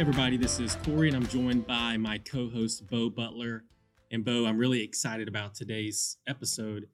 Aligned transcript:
everybody. 0.00 0.38
This 0.38 0.58
is 0.58 0.76
Corey, 0.76 1.08
and 1.08 1.16
I'm 1.18 1.26
joined 1.26 1.66
by 1.66 1.98
my 1.98 2.16
co 2.16 2.48
host, 2.48 2.88
Bo 2.88 3.10
Butler. 3.10 3.64
And 4.10 4.24
Bo, 4.24 4.46
I'm 4.46 4.56
really 4.56 4.82
excited 4.82 5.28
about 5.28 5.54
today's 5.54 6.16
episode 6.26 6.88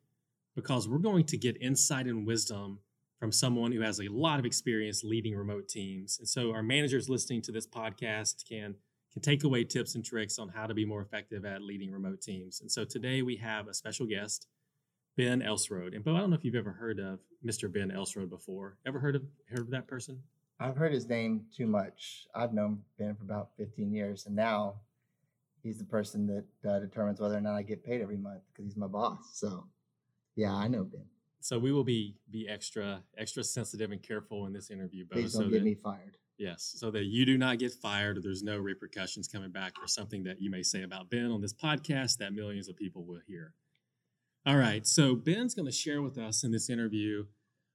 because 0.56 0.88
we're 0.88 0.98
going 0.98 1.22
to 1.26 1.36
get 1.36 1.56
insight 1.62 2.06
and 2.06 2.26
wisdom 2.26 2.80
from 3.20 3.30
someone 3.30 3.70
who 3.70 3.80
has 3.80 4.00
a 4.00 4.08
lot 4.08 4.40
of 4.40 4.44
experience 4.44 5.04
leading 5.04 5.36
remote 5.36 5.68
teams. 5.68 6.18
And 6.18 6.28
so 6.28 6.50
our 6.50 6.64
managers 6.64 7.08
listening 7.08 7.42
to 7.42 7.52
this 7.52 7.64
podcast 7.64 8.44
can 8.48 8.74
can 9.12 9.22
take 9.22 9.44
away 9.44 9.62
tips 9.62 9.94
and 9.94 10.04
tricks 10.04 10.40
on 10.40 10.48
how 10.48 10.66
to 10.66 10.74
be 10.74 10.84
more 10.84 11.00
effective 11.00 11.44
at 11.44 11.62
leading 11.62 11.92
remote 11.92 12.20
teams. 12.20 12.60
And 12.60 12.68
so 12.68 12.84
today 12.84 13.22
we 13.22 13.36
have 13.36 13.68
a 13.68 13.74
special 13.74 14.06
guest, 14.06 14.48
Ben 15.16 15.42
Elsrode. 15.42 15.94
And 15.94 16.04
Bo, 16.04 16.16
I 16.16 16.18
don't 16.18 16.30
know 16.30 16.36
if 16.36 16.44
you've 16.44 16.56
ever 16.56 16.72
heard 16.72 16.98
of 16.98 17.20
Mr. 17.46 17.72
Ben 17.72 17.92
Elsrode 17.92 18.30
before. 18.30 18.78
Ever 18.84 18.98
heard 18.98 19.14
of 19.14 19.22
heard 19.48 19.60
of 19.60 19.70
that 19.70 19.86
person? 19.86 20.24
I've 20.58 20.76
heard 20.76 20.92
his 20.92 21.08
name 21.08 21.46
too 21.54 21.66
much. 21.66 22.26
I've 22.34 22.54
known 22.54 22.82
Ben 22.98 23.14
for 23.14 23.24
about 23.24 23.50
15 23.58 23.92
years, 23.92 24.26
and 24.26 24.34
now 24.34 24.76
he's 25.62 25.78
the 25.78 25.84
person 25.84 26.26
that 26.26 26.68
uh, 26.68 26.78
determines 26.78 27.20
whether 27.20 27.36
or 27.36 27.40
not 27.40 27.54
I 27.56 27.62
get 27.62 27.84
paid 27.84 28.00
every 28.00 28.16
month 28.16 28.42
because 28.52 28.64
he's 28.64 28.76
my 28.76 28.86
boss. 28.86 29.18
So, 29.34 29.66
yeah, 30.34 30.54
I 30.54 30.68
know 30.68 30.84
Ben. 30.84 31.04
So 31.40 31.58
we 31.58 31.72
will 31.72 31.84
be 31.84 32.16
be 32.30 32.48
extra 32.48 33.02
extra 33.16 33.44
sensitive 33.44 33.92
and 33.92 34.02
careful 34.02 34.46
in 34.46 34.52
this 34.52 34.70
interview, 34.70 35.04
Bo. 35.04 35.14
Please 35.14 35.32
so 35.32 35.42
don't 35.42 35.50
get 35.50 35.58
that- 35.58 35.64
me 35.64 35.74
fired. 35.74 36.16
Yes, 36.38 36.74
so 36.76 36.90
that 36.90 37.04
you 37.04 37.24
do 37.24 37.38
not 37.38 37.58
get 37.58 37.72
fired 37.72 38.18
or 38.18 38.20
there's 38.20 38.42
no 38.42 38.58
repercussions 38.58 39.26
coming 39.26 39.50
back 39.50 39.72
for 39.80 39.88
something 39.88 40.24
that 40.24 40.38
you 40.38 40.50
may 40.50 40.62
say 40.62 40.82
about 40.82 41.08
Ben 41.08 41.30
on 41.30 41.40
this 41.40 41.54
podcast 41.54 42.18
that 42.18 42.34
millions 42.34 42.68
of 42.68 42.76
people 42.76 43.06
will 43.06 43.20
hear. 43.26 43.54
All 44.44 44.58
right, 44.58 44.86
so 44.86 45.14
Ben's 45.14 45.54
going 45.54 45.64
to 45.64 45.72
share 45.72 46.02
with 46.02 46.18
us 46.18 46.44
in 46.44 46.50
this 46.50 46.68
interview 46.68 47.24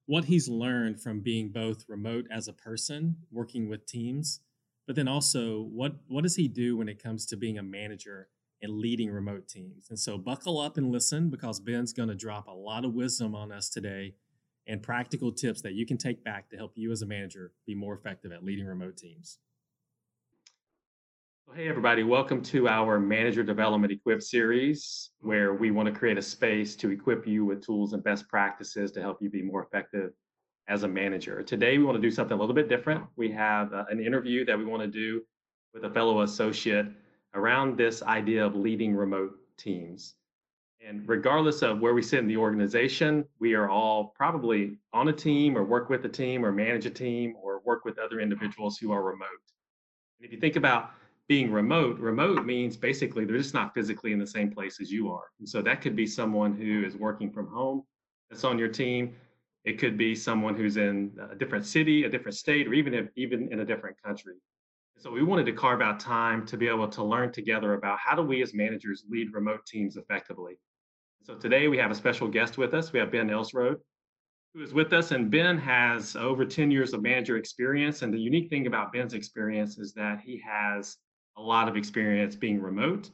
what 0.06 0.26
he's 0.26 0.50
learned 0.50 1.02
from 1.02 1.22
being 1.22 1.50
both 1.50 1.86
remote 1.88 2.26
as 2.32 2.48
a 2.48 2.54
person, 2.54 3.18
working 3.32 3.70
with 3.70 3.86
teams, 3.86 4.42
but 4.88 4.96
then 4.96 5.08
also 5.08 5.62
what 5.62 5.94
what 6.08 6.24
does 6.24 6.36
he 6.36 6.48
do 6.48 6.78
when 6.78 6.90
it 6.90 7.02
comes 7.02 7.26
to 7.28 7.38
being 7.38 7.58
a 7.58 7.64
manager 7.64 8.28
and 8.62 8.80
leading 8.80 9.12
remote 9.12 9.48
teams. 9.48 9.90
And 9.90 10.00
so 10.00 10.18
buckle 10.18 10.60
up 10.60 10.78
and 10.78 10.92
listen 10.92 11.30
because 11.30 11.60
Ben's 11.60 11.94
going 11.94 12.10
to 12.10 12.16
drop 12.16 12.48
a 12.48 12.52
lot 12.52 12.86
of 12.86 12.94
wisdom 12.94 13.34
on 13.34 13.52
us 13.52 13.70
today 13.70 14.14
and 14.68 14.84
practical 14.84 15.32
tips 15.32 15.62
that 15.62 15.74
you 15.74 15.86
can 15.86 15.98
take 15.98 16.24
back 16.24 16.50
to 16.50 16.58
help 16.58 16.74
you 16.76 16.92
as 16.92 17.02
a 17.02 17.06
manager 17.06 17.54
be 17.66 17.74
more 17.74 17.96
effective 17.96 18.32
at 18.32 18.44
leading 18.44 18.66
remote 18.66 18.98
teams. 18.98 19.40
Hey, 21.54 21.68
everybody, 21.68 22.04
welcome 22.04 22.42
to 22.44 22.70
our 22.70 22.98
Manager 22.98 23.44
Development 23.44 23.92
Equip 23.92 24.22
series, 24.22 25.10
where 25.20 25.54
we 25.54 25.70
want 25.70 25.94
to 25.94 25.94
create 25.94 26.18
a 26.18 26.22
space 26.22 26.78
to 26.78 26.92
equip 26.92 27.28
you 27.28 27.44
with 27.44 27.62
tools 27.62 27.92
and 27.92 28.02
best 28.02 28.30
practices 28.30 28.90
to 28.94 29.02
help 29.02 29.22
you 29.22 29.30
be 29.30 29.42
more 29.42 29.62
effective 29.62 30.12
as 30.70 30.84
a 30.84 30.88
manager. 30.88 31.44
Today, 31.44 31.78
we 31.78 31.84
want 31.84 31.98
to 31.98 32.02
do 32.02 32.10
something 32.10 32.38
a 32.38 32.40
little 32.40 32.56
bit 32.56 32.70
different. 32.70 33.04
We 33.18 33.30
have 33.32 33.74
uh, 33.74 33.84
an 33.90 34.00
interview 34.00 34.46
that 34.46 34.58
we 34.58 34.64
want 34.64 34.82
to 34.82 34.88
do 34.88 35.24
with 35.74 35.84
a 35.84 35.90
fellow 35.90 36.22
associate 36.22 36.86
around 37.34 37.78
this 37.78 38.02
idea 38.02 38.46
of 38.46 38.56
leading 38.56 38.96
remote 38.96 39.34
teams. 39.58 40.16
And 40.88 41.04
regardless 41.06 41.64
of 41.64 41.82
where 41.82 41.94
we 41.94 42.02
sit 42.02 42.20
in 42.20 42.28
the 42.28 42.38
organization, 42.38 43.26
we 43.40 43.56
are 43.56 43.70
all 43.70 44.14
probably 44.16 44.78
on 44.94 45.10
a 45.10 45.14
team 45.14 45.58
or 45.58 45.66
work 45.66 45.90
with 45.90 46.06
a 46.06 46.10
team 46.10 46.46
or 46.46 46.54
manage 46.54 46.86
a 46.86 46.90
team 46.92 47.34
or 47.44 47.62
work 47.66 47.84
with 47.84 48.00
other 48.00 48.22
individuals 48.22 48.78
who 48.78 48.94
are 48.94 49.04
remote. 49.04 49.28
And 50.18 50.26
if 50.26 50.32
you 50.32 50.40
think 50.40 50.56
about 50.56 50.92
being 51.28 51.52
remote, 51.52 51.98
remote 52.00 52.46
means 52.46 52.76
basically 52.76 53.26
they're 53.26 53.38
just 53.38 53.54
not 53.54 53.74
physically 53.74 54.12
in 54.12 54.20
the 54.20 54.28
same 54.28 54.52
place 54.52 54.80
as 54.82 54.92
you 54.92 55.12
are. 55.12 55.26
And 55.40 55.48
so 55.48 55.62
that 55.62 55.82
could 55.82 55.96
be 55.96 56.06
someone 56.06 56.56
who 56.56 56.84
is 56.84 56.96
working 56.96 57.32
from 57.32 57.48
home 57.48 57.84
that's 58.30 58.44
on 58.44 58.60
your 58.60 58.68
team. 58.68 59.16
It 59.64 59.80
could 59.80 59.98
be 59.98 60.16
someone 60.16 60.56
who's 60.56 60.78
in 60.78 61.12
a 61.32 61.36
different 61.36 61.66
city, 61.66 62.04
a 62.04 62.10
different 62.10 62.36
state, 62.38 62.68
or 62.68 62.74
even 62.74 62.94
if, 62.94 63.08
even 63.16 63.52
in 63.52 63.60
a 63.60 63.66
different 63.66 63.96
country. 64.04 64.36
So 64.98 65.10
we 65.12 65.24
wanted 65.24 65.46
to 65.48 65.54
carve 65.54 65.82
out 65.82 66.00
time 66.00 66.46
to 66.48 66.58
be 66.58 66.68
able 66.68 66.88
to 66.90 67.04
learn 67.04 67.32
together 67.32 67.74
about 67.76 67.98
how 68.00 68.16
do 68.16 68.22
we 68.22 68.42
as 68.42 68.54
managers 68.54 69.04
lead 69.10 69.34
remote 69.34 69.66
teams 69.66 69.98
effectively. 69.98 70.60
So 71.24 71.36
today 71.36 71.68
we 71.68 71.78
have 71.78 71.92
a 71.92 71.96
special 71.96 72.28
guest 72.28 72.58
with 72.58 72.74
us. 72.74 72.92
We 72.92 73.00
have 73.00 73.12
Ben 73.12 73.30
Elsrode, 73.30 73.78
who 74.54 74.62
is 74.62 74.74
with 74.74 74.92
us. 74.94 75.12
And 75.12 75.32
Ben 75.32 75.58
has 75.58 76.16
over 76.16 76.46
10 76.46 76.72
years 76.72 76.94
of 76.94 77.02
manager 77.02 77.38
experience. 77.38 78.02
And 78.02 78.14
the 78.14 78.20
unique 78.20 78.50
thing 78.50 78.68
about 78.68 78.92
Ben's 78.92 79.14
experience 79.14 79.78
is 79.78 79.94
that 79.94 80.20
he 80.20 80.42
has 80.46 80.98
a 81.38 81.42
lot 81.42 81.68
of 81.68 81.76
experience 81.78 82.36
being 82.36 82.62
remote 82.62 83.10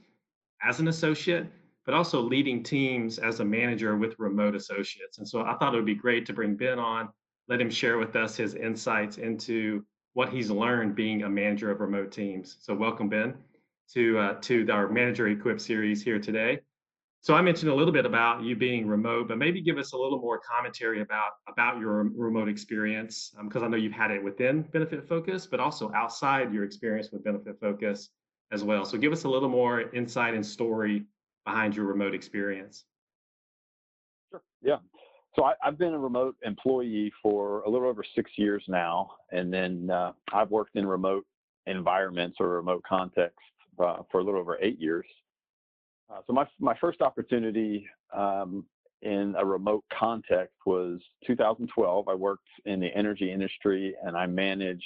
as 0.61 0.79
an 0.79 0.87
associate, 0.87 1.47
but 1.85 1.93
also 1.93 2.19
leading 2.21 2.63
teams 2.63 3.19
as 3.19 3.39
a 3.39 3.45
manager 3.45 3.95
with 3.95 4.17
remote 4.19 4.55
associates. 4.55 5.17
And 5.17 5.27
so 5.27 5.41
I 5.41 5.55
thought 5.55 5.73
it 5.73 5.77
would 5.77 5.85
be 5.85 5.95
great 5.95 6.25
to 6.25 6.33
bring 6.33 6.55
Ben 6.55 6.79
on, 6.79 7.09
let 7.47 7.61
him 7.61 7.69
share 7.69 7.97
with 7.97 8.15
us 8.15 8.35
his 8.35 8.55
insights 8.55 9.17
into 9.17 9.85
what 10.13 10.29
he's 10.29 10.49
learned 10.49 10.95
being 10.95 11.23
a 11.23 11.29
manager 11.29 11.71
of 11.71 11.79
remote 11.79 12.11
teams. 12.11 12.57
So 12.59 12.73
welcome, 12.73 13.07
Ben, 13.07 13.35
to 13.93 14.17
uh, 14.17 14.33
to 14.41 14.67
our 14.71 14.89
Manager 14.89 15.27
Equip 15.27 15.61
series 15.61 16.03
here 16.03 16.19
today. 16.19 16.59
So 17.27 17.35
I 17.35 17.41
mentioned 17.41 17.69
a 17.69 17.75
little 17.75 17.91
bit 17.91 18.05
about 18.05 18.41
you 18.41 18.55
being 18.55 18.87
remote, 18.87 19.27
but 19.27 19.37
maybe 19.37 19.59
give 19.59 19.77
us 19.77 19.91
a 19.91 19.97
little 19.97 20.17
more 20.17 20.39
commentary 20.39 21.01
about 21.01 21.31
about 21.49 21.77
your 21.77 22.09
remote 22.15 22.47
experience, 22.47 23.35
because 23.43 23.63
I 23.63 23.67
know 23.67 23.75
you've 23.75 23.91
had 23.91 24.11
it 24.11 24.23
within 24.23 24.63
Benefitfocus, 24.63 25.45
but 25.51 25.59
also 25.59 25.91
outside 25.93 26.53
your 26.53 26.63
experience 26.63 27.11
with 27.11 27.25
Benefitfocus 27.25 28.07
as 28.53 28.63
well. 28.63 28.85
So 28.85 28.97
give 28.97 29.11
us 29.11 29.25
a 29.25 29.29
little 29.29 29.49
more 29.49 29.93
insight 29.93 30.35
and 30.35 30.45
story 30.45 31.03
behind 31.45 31.75
your 31.75 31.83
remote 31.83 32.15
experience. 32.15 32.85
Sure. 34.31 34.41
Yeah. 34.61 34.77
So 35.35 35.43
I, 35.43 35.55
have 35.63 35.77
been 35.77 35.95
a 35.95 35.99
remote 35.99 36.37
employee 36.45 37.11
for 37.21 37.59
a 37.63 37.69
little 37.69 37.89
over 37.89 38.05
six 38.15 38.31
years 38.37 38.63
now, 38.69 39.11
and 39.33 39.53
then 39.53 39.89
uh, 39.89 40.13
I've 40.31 40.49
worked 40.49 40.77
in 40.77 40.87
remote 40.87 41.25
environments 41.65 42.37
or 42.39 42.47
remote 42.51 42.83
contexts 42.87 43.37
uh, 43.83 43.97
for 44.09 44.21
a 44.21 44.23
little 44.23 44.39
over 44.39 44.57
eight 44.61 44.79
years. 44.79 45.05
Uh, 46.09 46.21
so 46.25 46.33
my 46.33 46.47
my 46.59 46.75
first 46.79 47.01
opportunity 47.01 47.87
um, 48.15 48.65
in 49.01 49.35
a 49.37 49.45
remote 49.45 49.83
context 49.97 50.55
was 50.65 50.99
2012. 51.25 52.07
I 52.07 52.13
worked 52.13 52.47
in 52.65 52.79
the 52.79 52.95
energy 52.95 53.31
industry 53.31 53.95
and 54.03 54.15
I 54.15 54.25
managed 54.25 54.83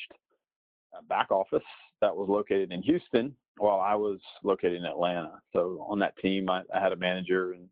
a 1.00 1.04
back 1.04 1.32
office 1.32 1.64
that 2.02 2.16
was 2.16 2.28
located 2.28 2.72
in 2.72 2.82
Houston 2.84 3.36
while 3.58 3.80
I 3.80 3.96
was 3.96 4.20
located 4.44 4.74
in 4.74 4.86
Atlanta. 4.86 5.40
So 5.54 5.86
on 5.88 6.00
that 6.00 6.18
team, 6.18 6.50
I, 6.50 6.64
I 6.74 6.80
had 6.80 6.92
a 6.92 6.98
manager 6.98 7.54
and 7.54 7.68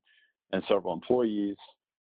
and 0.51 0.63
several 0.67 0.93
employees 0.93 1.57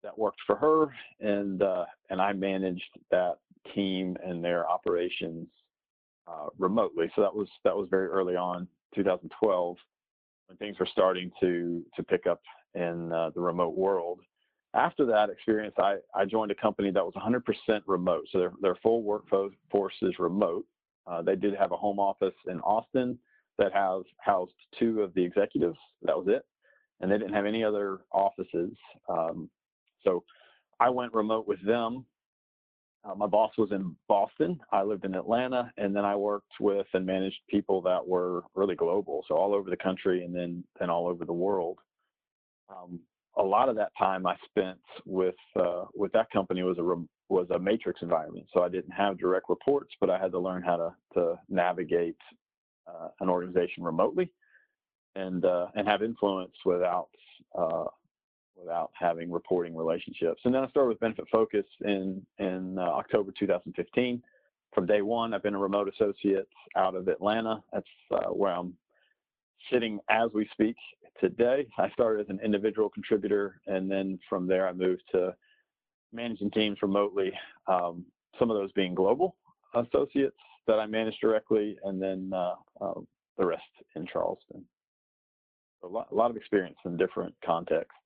that 0.02 0.16
worked 0.16 0.40
for 0.46 0.56
her, 0.56 0.94
and 1.20 1.62
uh, 1.62 1.84
and 2.10 2.20
I 2.20 2.32
managed 2.32 2.98
that 3.10 3.38
team 3.74 4.16
and 4.24 4.42
their 4.42 4.68
operations 4.68 5.46
uh, 6.26 6.48
remotely. 6.58 7.10
So 7.14 7.22
that 7.22 7.34
was 7.34 7.48
that 7.64 7.76
was 7.76 7.88
very 7.90 8.08
early 8.08 8.36
on, 8.36 8.68
2012 8.94 9.76
when 10.50 10.56
things 10.56 10.78
were 10.80 10.88
starting 10.90 11.30
to 11.40 11.84
to 11.94 12.02
pick 12.02 12.26
up 12.26 12.40
in 12.74 13.12
uh, 13.12 13.30
the 13.30 13.40
remote 13.40 13.76
world. 13.76 14.20
After 14.74 15.04
that 15.06 15.30
experience, 15.30 15.74
I, 15.78 15.96
I 16.14 16.24
joined 16.24 16.52
a 16.52 16.54
company 16.54 16.90
that 16.92 17.04
was 17.04 17.14
100% 17.16 17.82
remote. 17.86 18.24
So 18.30 18.38
their, 18.38 18.52
their 18.60 18.74
full 18.76 19.02
workforce 19.02 19.94
is 20.02 20.18
remote. 20.20 20.64
Uh, 21.08 21.22
they 21.22 21.34
did 21.34 21.56
have 21.56 21.72
a 21.72 21.76
home 21.76 21.98
office 21.98 22.34
in 22.48 22.60
Austin 22.60 23.18
that 23.58 23.72
has 23.72 24.04
housed 24.18 24.52
two 24.78 25.02
of 25.02 25.12
the 25.14 25.24
executives. 25.24 25.78
That 26.02 26.16
was 26.16 26.26
it. 26.28 26.44
And 27.00 27.10
they 27.10 27.18
didn't 27.18 27.34
have 27.34 27.46
any 27.46 27.64
other 27.64 28.00
offices. 28.12 28.70
Um, 29.08 29.50
so 30.04 30.22
I 30.78 30.88
went 30.88 31.14
remote 31.14 31.48
with 31.48 31.64
them 31.66 32.04
uh, 33.04 33.14
my 33.14 33.26
boss 33.26 33.52
was 33.56 33.72
in 33.72 33.96
Boston. 34.08 34.60
I 34.72 34.82
lived 34.82 35.04
in 35.04 35.14
Atlanta, 35.14 35.72
and 35.78 35.94
then 35.96 36.04
I 36.04 36.14
worked 36.16 36.52
with 36.60 36.86
and 36.92 37.06
managed 37.06 37.38
people 37.48 37.80
that 37.82 38.06
were 38.06 38.42
really 38.54 38.74
global, 38.74 39.24
so 39.26 39.36
all 39.36 39.54
over 39.54 39.70
the 39.70 39.76
country 39.76 40.24
and 40.24 40.34
then 40.34 40.64
then 40.78 40.90
all 40.90 41.06
over 41.06 41.24
the 41.24 41.32
world. 41.32 41.78
Um, 42.68 43.00
a 43.36 43.42
lot 43.42 43.68
of 43.68 43.76
that 43.76 43.92
time 43.98 44.26
I 44.26 44.36
spent 44.44 44.80
with 45.06 45.34
uh, 45.58 45.84
with 45.94 46.12
that 46.12 46.30
company 46.30 46.62
was 46.62 46.78
a 46.78 47.32
was 47.32 47.48
a 47.50 47.58
matrix 47.58 48.02
environment, 48.02 48.46
so 48.52 48.62
I 48.62 48.68
didn't 48.68 48.92
have 48.92 49.18
direct 49.18 49.48
reports, 49.48 49.94
but 50.00 50.10
I 50.10 50.18
had 50.18 50.32
to 50.32 50.38
learn 50.38 50.62
how 50.62 50.76
to 50.76 50.94
to 51.14 51.38
navigate 51.48 52.18
uh, 52.86 53.08
an 53.20 53.30
organization 53.30 53.82
remotely 53.82 54.30
and 55.14 55.44
uh, 55.44 55.68
and 55.74 55.88
have 55.88 56.02
influence 56.02 56.54
without 56.66 57.08
uh, 57.58 57.84
without 58.56 58.90
having 58.98 59.30
reporting 59.30 59.74
relationships. 59.74 60.40
And 60.44 60.54
then 60.54 60.64
I 60.64 60.68
started 60.68 60.88
with 60.88 61.00
Benefitfocus 61.00 61.64
in 61.84 62.24
in 62.38 62.78
uh, 62.78 62.82
October 62.82 63.32
2015. 63.38 64.22
From 64.74 64.86
day 64.86 65.02
one, 65.02 65.34
I've 65.34 65.42
been 65.42 65.54
a 65.54 65.58
remote 65.58 65.92
associate 65.92 66.48
out 66.76 66.94
of 66.94 67.08
Atlanta. 67.08 67.62
That's 67.72 67.86
uh, 68.12 68.28
where 68.28 68.52
I'm 68.52 68.74
sitting 69.72 69.98
as 70.08 70.30
we 70.32 70.48
speak 70.52 70.76
today. 71.20 71.66
I 71.78 71.90
started 71.90 72.22
as 72.22 72.30
an 72.30 72.40
individual 72.44 72.88
contributor, 72.88 73.60
and 73.66 73.90
then 73.90 74.18
from 74.28 74.46
there, 74.46 74.68
I 74.68 74.72
moved 74.72 75.02
to 75.12 75.34
managing 76.12 76.50
teams 76.50 76.78
remotely. 76.82 77.32
Um, 77.66 78.04
some 78.38 78.50
of 78.50 78.56
those 78.56 78.72
being 78.72 78.94
global 78.94 79.36
associates 79.74 80.36
that 80.66 80.78
I 80.78 80.86
manage 80.86 81.18
directly, 81.20 81.76
and 81.84 82.00
then 82.00 82.30
uh, 82.32 82.54
uh, 82.80 83.00
the 83.38 83.46
rest 83.46 83.62
in 83.96 84.06
Charleston. 84.06 84.64
A 85.82 85.86
lot, 85.86 86.08
a 86.12 86.14
lot 86.14 86.30
of 86.30 86.36
experience 86.36 86.76
in 86.84 86.96
different 86.96 87.34
contexts. 87.44 87.99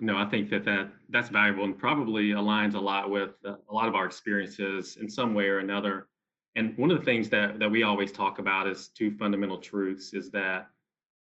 No, 0.00 0.16
I 0.16 0.24
think 0.24 0.50
that, 0.50 0.64
that 0.64 0.90
that's 1.10 1.28
valuable 1.28 1.64
and 1.64 1.78
probably 1.78 2.30
aligns 2.30 2.74
a 2.74 2.80
lot 2.80 3.10
with 3.10 3.30
uh, 3.44 3.54
a 3.68 3.72
lot 3.72 3.88
of 3.88 3.94
our 3.94 4.04
experiences 4.04 4.96
in 5.00 5.08
some 5.08 5.34
way 5.34 5.46
or 5.46 5.58
another. 5.58 6.08
And 6.56 6.76
one 6.76 6.90
of 6.90 6.98
the 6.98 7.04
things 7.04 7.28
that, 7.30 7.58
that 7.58 7.70
we 7.70 7.82
always 7.82 8.12
talk 8.12 8.38
about 8.38 8.66
is 8.66 8.88
two 8.88 9.16
fundamental 9.16 9.58
truths 9.58 10.12
is 10.12 10.30
that 10.32 10.68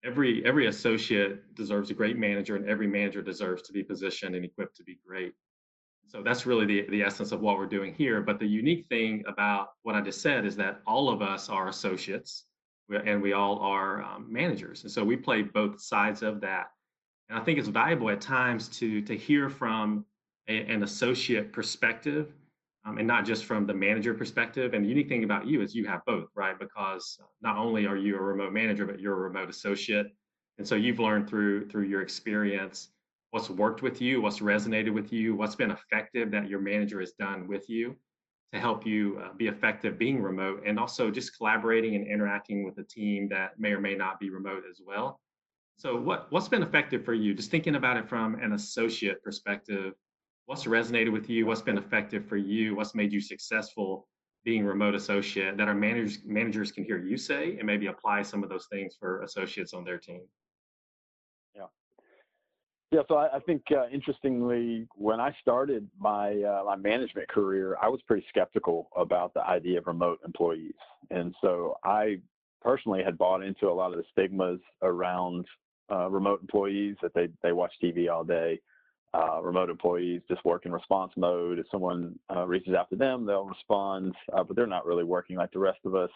every 0.04 0.44
every 0.44 0.66
associate 0.66 1.54
deserves 1.54 1.90
a 1.90 1.94
great 1.94 2.16
manager 2.16 2.54
and 2.54 2.68
every 2.68 2.86
manager 2.86 3.22
deserves 3.22 3.62
to 3.62 3.72
be 3.72 3.82
positioned 3.82 4.34
and 4.36 4.44
equipped 4.44 4.76
to 4.76 4.84
be 4.84 4.98
great. 5.06 5.32
So 6.06 6.22
that's 6.22 6.46
really 6.46 6.66
the, 6.66 6.86
the 6.90 7.02
essence 7.02 7.32
of 7.32 7.40
what 7.40 7.58
we're 7.58 7.66
doing 7.66 7.92
here. 7.94 8.20
But 8.20 8.38
the 8.38 8.46
unique 8.46 8.86
thing 8.88 9.24
about 9.26 9.70
what 9.82 9.96
I 9.96 10.00
just 10.00 10.20
said 10.20 10.46
is 10.46 10.54
that 10.56 10.80
all 10.86 11.08
of 11.08 11.20
us 11.20 11.48
are 11.48 11.68
associates 11.68 12.44
and 13.04 13.20
we 13.20 13.32
all 13.32 13.58
are 13.58 14.02
um, 14.02 14.26
managers. 14.30 14.84
And 14.84 14.92
so 14.92 15.02
we 15.02 15.16
play 15.16 15.42
both 15.42 15.80
sides 15.80 16.22
of 16.22 16.40
that. 16.42 16.66
And 17.28 17.38
I 17.38 17.42
think 17.42 17.58
it's 17.58 17.68
valuable 17.68 18.10
at 18.10 18.20
times 18.20 18.68
to, 18.78 19.02
to 19.02 19.16
hear 19.16 19.48
from 19.48 20.04
a, 20.48 20.58
an 20.66 20.82
associate 20.82 21.52
perspective 21.52 22.32
um, 22.84 22.98
and 22.98 23.06
not 23.06 23.24
just 23.24 23.44
from 23.44 23.66
the 23.66 23.74
manager 23.74 24.14
perspective. 24.14 24.74
And 24.74 24.84
the 24.84 24.88
unique 24.88 25.08
thing 25.08 25.24
about 25.24 25.46
you 25.46 25.60
is 25.60 25.74
you 25.74 25.86
have 25.86 26.04
both, 26.06 26.28
right? 26.36 26.56
Because 26.58 27.18
not 27.42 27.56
only 27.56 27.86
are 27.86 27.96
you 27.96 28.16
a 28.16 28.20
remote 28.20 28.52
manager, 28.52 28.86
but 28.86 29.00
you're 29.00 29.14
a 29.14 29.28
remote 29.28 29.50
associate. 29.50 30.06
And 30.58 30.66
so 30.66 30.76
you've 30.76 31.00
learned 31.00 31.28
through 31.28 31.68
through 31.68 31.84
your 31.84 32.00
experience 32.00 32.90
what's 33.32 33.50
worked 33.50 33.82
with 33.82 34.00
you, 34.00 34.22
what's 34.22 34.38
resonated 34.38 34.94
with 34.94 35.12
you, 35.12 35.34
what's 35.34 35.56
been 35.56 35.72
effective 35.72 36.30
that 36.30 36.48
your 36.48 36.60
manager 36.60 37.00
has 37.00 37.12
done 37.12 37.48
with 37.48 37.68
you 37.68 37.96
to 38.52 38.60
help 38.60 38.86
you 38.86 39.20
uh, 39.22 39.34
be 39.36 39.48
effective 39.48 39.98
being 39.98 40.22
remote 40.22 40.62
and 40.64 40.78
also 40.78 41.10
just 41.10 41.36
collaborating 41.36 41.96
and 41.96 42.06
interacting 42.06 42.64
with 42.64 42.78
a 42.78 42.84
team 42.84 43.28
that 43.28 43.58
may 43.58 43.72
or 43.72 43.80
may 43.80 43.94
not 43.94 44.20
be 44.20 44.30
remote 44.30 44.62
as 44.70 44.80
well. 44.86 45.20
So 45.76 45.96
what 46.00 46.32
what's 46.32 46.48
been 46.48 46.62
effective 46.62 47.04
for 47.04 47.14
you? 47.14 47.34
Just 47.34 47.50
thinking 47.50 47.76
about 47.76 47.96
it 47.98 48.08
from 48.08 48.36
an 48.36 48.52
associate 48.54 49.22
perspective, 49.22 49.94
what's 50.46 50.64
resonated 50.64 51.12
with 51.12 51.28
you? 51.28 51.46
What's 51.46 51.62
been 51.62 51.78
effective 51.78 52.26
for 52.26 52.36
you? 52.36 52.74
What's 52.74 52.94
made 52.94 53.12
you 53.12 53.20
successful 53.20 54.08
being 54.44 54.64
remote 54.64 54.94
associate 54.94 55.56
that 55.58 55.68
our 55.68 55.74
managers 55.74 56.20
managers 56.24 56.72
can 56.72 56.84
hear 56.84 56.98
you 56.98 57.16
say 57.18 57.56
and 57.58 57.66
maybe 57.66 57.86
apply 57.88 58.22
some 58.22 58.42
of 58.42 58.48
those 58.48 58.66
things 58.70 58.96
for 58.98 59.22
associates 59.22 59.74
on 59.74 59.84
their 59.84 59.98
team? 59.98 60.22
Yeah, 61.54 61.66
Yeah, 62.92 63.02
so 63.08 63.16
I, 63.16 63.36
I 63.36 63.40
think 63.40 63.62
uh, 63.70 63.88
interestingly, 63.88 64.88
when 64.94 65.20
I 65.20 65.34
started 65.42 65.88
my 65.98 66.42
uh, 66.42 66.62
my 66.64 66.76
management 66.76 67.28
career, 67.28 67.76
I 67.82 67.88
was 67.88 68.00
pretty 68.06 68.24
skeptical 68.30 68.88
about 68.96 69.34
the 69.34 69.42
idea 69.44 69.78
of 69.78 69.86
remote 69.86 70.20
employees, 70.24 70.74
and 71.10 71.34
so 71.42 71.76
I 71.84 72.20
personally 72.62 73.02
had 73.04 73.18
bought 73.18 73.42
into 73.42 73.68
a 73.68 73.74
lot 73.74 73.92
of 73.92 73.98
the 73.98 74.04
stigmas 74.10 74.60
around 74.82 75.46
uh, 75.90 76.10
remote 76.10 76.40
employees 76.40 76.96
that 77.02 77.14
they 77.14 77.28
they 77.42 77.52
watch 77.52 77.72
TV 77.82 78.10
all 78.10 78.24
day, 78.24 78.60
uh, 79.14 79.40
remote 79.42 79.70
employees 79.70 80.20
just 80.28 80.44
work 80.44 80.66
in 80.66 80.72
response 80.72 81.12
mode. 81.16 81.58
If 81.58 81.66
someone 81.70 82.18
uh, 82.34 82.46
reaches 82.46 82.74
out 82.74 82.90
to 82.90 82.96
them, 82.96 83.24
they'll 83.24 83.46
respond, 83.46 84.14
uh, 84.32 84.42
but 84.42 84.56
they're 84.56 84.66
not 84.66 84.84
really 84.84 85.04
working 85.04 85.36
like 85.36 85.52
the 85.52 85.58
rest 85.58 85.78
of 85.84 85.94
us. 85.94 86.10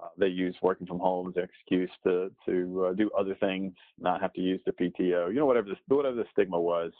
Uh, 0.00 0.08
they 0.16 0.28
use 0.28 0.56
working 0.62 0.86
from 0.86 0.98
home 0.98 1.28
as 1.28 1.36
an 1.36 1.44
excuse 1.44 1.90
to 2.04 2.30
to 2.46 2.86
uh, 2.86 2.92
do 2.94 3.10
other 3.18 3.34
things, 3.36 3.74
not 3.98 4.20
have 4.20 4.32
to 4.32 4.40
use 4.40 4.60
the 4.66 4.72
PTO. 4.72 5.28
You 5.28 5.34
know, 5.34 5.46
whatever 5.46 5.68
the 5.68 5.94
whatever 5.94 6.16
the 6.16 6.26
stigma 6.32 6.60
was. 6.60 6.92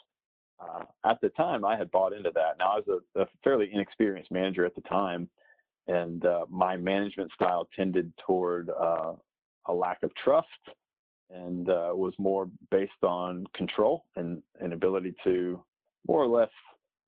At 1.07 1.19
the 1.23 1.31
time, 1.31 1.65
I 1.65 1.75
had 1.75 1.91
bought 1.91 2.13
into 2.13 2.31
that. 2.35 2.59
Now, 2.59 2.73
I 2.73 2.81
was 2.81 3.01
a, 3.17 3.23
a 3.23 3.27
fairly 3.43 3.71
inexperienced 3.73 4.31
manager 4.31 4.67
at 4.67 4.75
the 4.75 4.83
time, 4.83 5.27
and 5.89 6.23
my 6.51 6.77
management 6.77 7.33
style 7.33 7.67
tended 7.75 8.13
toward 8.27 8.69
a 8.69 9.73
lack 9.73 10.03
of 10.03 10.15
trust 10.15 10.47
and 11.35 11.67
was 11.67 12.13
more 12.19 12.49
based 12.71 13.03
on 13.03 13.47
control 13.55 14.05
and, 14.17 14.43
and 14.61 14.73
ability 14.73 15.15
to 15.25 15.63
more 16.07 16.23
or 16.23 16.27
less 16.27 16.51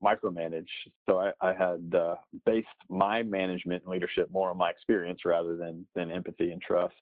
micromanage. 0.02 0.66
So 1.08 1.18
I, 1.18 1.32
I 1.40 1.52
had 1.52 1.94
uh, 1.94 2.16
based 2.44 2.66
my 2.88 3.22
management 3.22 3.84
and 3.84 3.92
leadership 3.92 4.28
more 4.32 4.50
on 4.50 4.58
my 4.58 4.70
experience 4.70 5.20
rather 5.24 5.56
than 5.56 5.86
than 5.94 6.10
empathy 6.10 6.50
and 6.52 6.60
trust. 6.60 6.94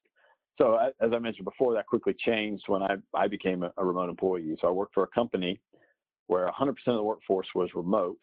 So 0.59 0.75
I, 0.75 0.89
as 1.01 1.13
I 1.15 1.19
mentioned 1.19 1.47
before, 1.47 1.73
that 1.75 1.87
quickly 1.87 2.15
changed 2.19 2.65
when 2.67 2.83
I, 2.83 2.97
I 3.15 3.29
became 3.29 3.63
a, 3.63 3.73
a 3.79 3.85
remote 3.85 4.11
employee. 4.11 4.57
So 4.61 4.69
I 4.69 4.71
worked 4.71 4.93
for 4.93 5.05
a 5.05 5.09
company 5.09 5.59
where 6.27 6.47
100% 6.49 6.69
of 6.69 6.95
the 6.97 7.03
workforce 7.03 7.47
was 7.55 7.71
remote, 7.75 8.21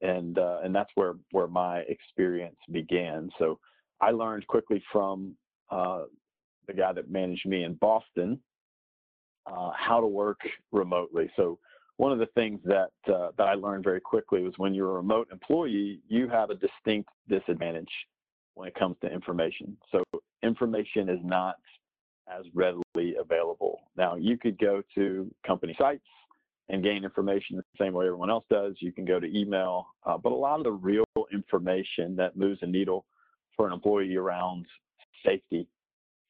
and 0.00 0.38
uh, 0.38 0.58
and 0.62 0.74
that's 0.74 0.90
where 0.94 1.14
where 1.32 1.48
my 1.48 1.78
experience 1.88 2.56
began. 2.70 3.30
So 3.38 3.58
I 4.00 4.10
learned 4.10 4.46
quickly 4.46 4.82
from 4.92 5.34
uh, 5.70 6.04
the 6.66 6.74
guy 6.74 6.92
that 6.92 7.10
managed 7.10 7.46
me 7.46 7.64
in 7.64 7.74
Boston 7.74 8.38
uh, 9.46 9.70
how 9.76 10.00
to 10.00 10.06
work 10.06 10.40
remotely. 10.72 11.30
So 11.36 11.58
one 11.96 12.12
of 12.12 12.18
the 12.18 12.26
things 12.34 12.60
that 12.64 12.90
uh, 13.12 13.30
that 13.38 13.48
I 13.48 13.54
learned 13.54 13.84
very 13.84 14.00
quickly 14.00 14.42
was 14.42 14.54
when 14.56 14.74
you're 14.74 14.90
a 14.90 14.94
remote 14.94 15.28
employee, 15.32 16.00
you 16.08 16.28
have 16.28 16.50
a 16.50 16.54
distinct 16.54 17.08
disadvantage 17.28 17.90
when 18.54 18.68
it 18.68 18.74
comes 18.74 18.96
to 19.02 19.12
information. 19.12 19.76
So 19.92 20.02
information 20.42 21.08
is 21.08 21.20
not 21.22 21.56
as 22.28 22.44
readily 22.54 23.14
available. 23.18 23.82
Now 23.96 24.16
you 24.16 24.36
could 24.36 24.58
go 24.58 24.82
to 24.94 25.30
company 25.46 25.76
sites 25.78 26.04
and 26.68 26.82
gain 26.82 27.04
information 27.04 27.56
the 27.56 27.62
same 27.78 27.92
way 27.92 28.06
everyone 28.06 28.30
else 28.30 28.44
does. 28.50 28.74
You 28.80 28.92
can 28.92 29.04
go 29.04 29.20
to 29.20 29.38
email, 29.38 29.86
uh, 30.04 30.18
but 30.18 30.32
a 30.32 30.34
lot 30.34 30.58
of 30.58 30.64
the 30.64 30.72
real 30.72 31.04
information 31.32 32.16
that 32.16 32.36
moves 32.36 32.58
a 32.62 32.66
needle 32.66 33.06
for 33.56 33.66
an 33.66 33.72
employee 33.72 34.16
around 34.16 34.66
safety, 35.24 35.68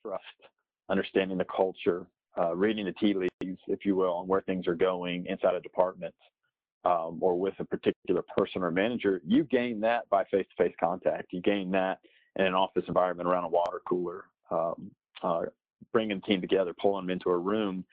trust, 0.07 0.51
understanding 0.89 1.39
the 1.39 1.45
culture, 1.45 2.07
uh, 2.39 2.55
reading 2.55 2.85
the 2.85 2.93
tea 2.93 3.15
leaves, 3.15 3.61
if 3.67 3.85
you 3.85 3.97
will, 3.97 4.13
on 4.13 4.27
where 4.27 4.43
things 4.43 4.67
are 4.67 4.75
going 4.75 5.27
inside 5.27 5.55
a 5.55 5.61
department 5.61 6.15
um, 6.85 7.19
or 7.21 7.39
with 7.39 7.55
a 7.59 7.65
particular 7.65 8.23
person 8.37 8.63
or 8.63 8.71
manager, 8.71 9.21
you 9.27 9.45
gain 9.45 9.81
that 9.81 10.09
by 10.11 10.25
face-to-face 10.25 10.75
contact. 10.79 11.33
You 11.33 11.41
gain 11.41 11.71
that 11.73 11.99
in 12.37 12.47
an 12.47 12.55
office 12.55 12.85
environment 12.87 13.29
around 13.29 13.45
a 13.45 13.49
water 13.49 13.81
cooler, 13.89 14.25
um, 14.51 14.91
uh, 15.23 15.43
bringing 15.93 16.21
the 16.21 16.27
team 16.27 16.41
together, 16.41 16.73
pulling 16.81 17.07
them 17.07 17.11
into 17.11 17.31
a 17.31 17.39
room. 17.39 17.85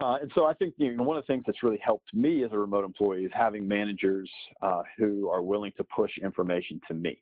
Uh, 0.00 0.18
and 0.20 0.30
so 0.34 0.44
I 0.44 0.54
think 0.54 0.74
you 0.76 0.94
know, 0.94 1.02
one 1.02 1.16
of 1.16 1.24
the 1.26 1.32
things 1.32 1.42
that's 1.46 1.62
really 1.62 1.80
helped 1.82 2.14
me 2.14 2.44
as 2.44 2.52
a 2.52 2.58
remote 2.58 2.84
employee 2.84 3.24
is 3.24 3.32
having 3.34 3.66
managers 3.66 4.30
uh, 4.62 4.82
who 4.96 5.28
are 5.28 5.42
willing 5.42 5.72
to 5.76 5.84
push 5.84 6.12
information 6.22 6.80
to 6.86 6.94
me. 6.94 7.20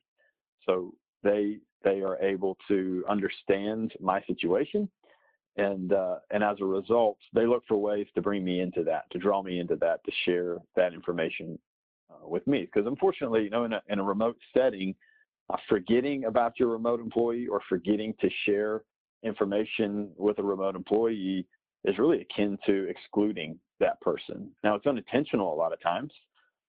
So 0.67 0.93
they 1.23 1.59
they 1.87 2.03
are 2.03 2.19
able 2.23 2.59
to 2.69 3.03
understand 3.09 3.93
my 4.01 4.21
situation 4.27 4.91
and 5.57 5.93
uh, 5.93 6.17
and 6.31 6.45
as 6.45 6.57
a 6.61 6.65
result, 6.65 7.19
they 7.33 7.47
look 7.47 7.65
for 7.67 7.79
ways 7.79 8.07
to 8.15 8.23
bring 8.23 8.45
me 8.45 8.61
into 8.61 8.85
that, 8.85 9.11
to 9.13 9.19
draw 9.19 9.43
me 9.43 9.59
into 9.59 9.77
that, 9.77 10.05
to 10.05 10.13
share 10.25 10.59
that 10.77 10.93
information 10.93 11.59
uh, 12.11 12.29
with 12.29 12.47
me. 12.47 12.63
Because 12.63 12.87
unfortunately, 12.87 13.45
you 13.45 13.51
know, 13.51 13.65
in 13.65 13.73
a, 13.73 13.83
in 13.89 13.99
a 13.99 14.03
remote 14.03 14.37
setting, 14.55 14.95
uh, 15.49 15.57
forgetting 15.69 16.25
about 16.25 16.59
your 16.59 16.69
remote 16.69 17.01
employee 17.01 17.47
or 17.47 17.63
forgetting 17.69 18.15
to 18.21 18.29
share 18.45 18.83
information 19.23 20.11
with 20.17 20.39
a 20.39 20.43
remote 20.43 20.77
employee 20.77 21.47
is 21.85 21.99
really 21.99 22.21
akin 22.21 22.59
to 22.67 22.87
excluding 22.89 23.59
that 23.81 23.99
person. 24.01 24.51
Now, 24.63 24.75
it's 24.75 24.87
unintentional 24.87 25.55
a 25.55 25.57
lot 25.57 25.73
of 25.73 25.81
times, 25.81 26.13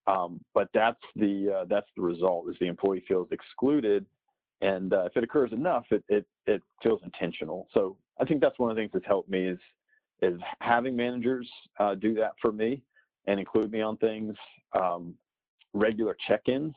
um, 0.05 0.39
but 0.53 0.69
that's 0.73 1.03
the 1.17 1.59
uh, 1.59 1.65
that's 1.69 1.89
the 1.97 2.03
result. 2.03 2.49
Is 2.49 2.55
the 2.61 2.67
employee 2.67 3.03
feels 3.05 3.27
excluded 3.31 4.05
and 4.61 4.93
uh, 4.93 5.05
if 5.05 5.15
it 5.15 5.23
occurs 5.23 5.51
enough, 5.51 5.85
it, 5.91 6.03
it, 6.09 6.25
it 6.45 6.61
feels 6.81 7.01
intentional. 7.03 7.67
So 7.73 7.97
I 8.19 8.25
think 8.25 8.41
that's 8.41 8.57
one 8.57 8.69
of 8.69 8.75
the 8.75 8.81
things 8.81 8.91
that's 8.93 9.05
helped 9.05 9.29
me 9.29 9.47
is, 9.47 9.59
is 10.21 10.39
having 10.61 10.95
managers 10.95 11.47
uh, 11.79 11.95
do 11.95 12.15
that 12.15 12.33
for 12.41 12.51
me 12.51 12.81
and 13.27 13.39
include 13.39 13.71
me 13.71 13.81
on 13.81 13.97
things. 13.97 14.35
Um, 14.73 15.13
regular 15.73 16.17
check-ins 16.27 16.73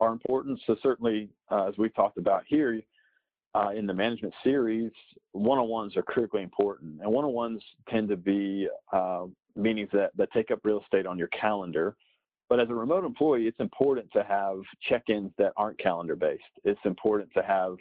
are 0.00 0.12
important. 0.12 0.60
So 0.66 0.76
certainly, 0.82 1.30
uh, 1.50 1.68
as 1.68 1.74
we've 1.78 1.94
talked 1.94 2.18
about 2.18 2.44
here 2.46 2.80
uh, 3.54 3.70
in 3.74 3.86
the 3.86 3.94
management 3.94 4.34
series, 4.42 4.90
one-on-ones 5.32 5.96
are 5.96 6.02
critically 6.02 6.42
important. 6.42 7.00
And 7.00 7.10
one-on-ones 7.10 7.62
tend 7.88 8.08
to 8.08 8.16
be 8.16 8.68
uh, 8.92 9.26
meetings 9.56 9.88
that, 9.92 10.10
that 10.16 10.30
take 10.32 10.50
up 10.50 10.60
real 10.64 10.82
estate 10.82 11.06
on 11.06 11.16
your 11.16 11.28
calendar 11.28 11.96
but 12.48 12.60
as 12.60 12.68
a 12.68 12.74
remote 12.74 13.04
employee, 13.04 13.46
it's 13.46 13.60
important 13.60 14.10
to 14.12 14.22
have 14.22 14.58
check-ins 14.88 15.32
that 15.38 15.52
aren't 15.56 15.78
calendar 15.78 16.16
based. 16.16 16.42
It's 16.64 16.80
important 16.84 17.30
to 17.34 17.42
have 17.42 17.76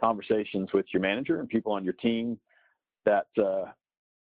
conversations 0.00 0.70
with 0.72 0.86
your 0.92 1.02
manager 1.02 1.40
and 1.40 1.48
people 1.48 1.72
on 1.72 1.84
your 1.84 1.94
team 1.94 2.38
that 3.04 3.26
uh, 3.42 3.64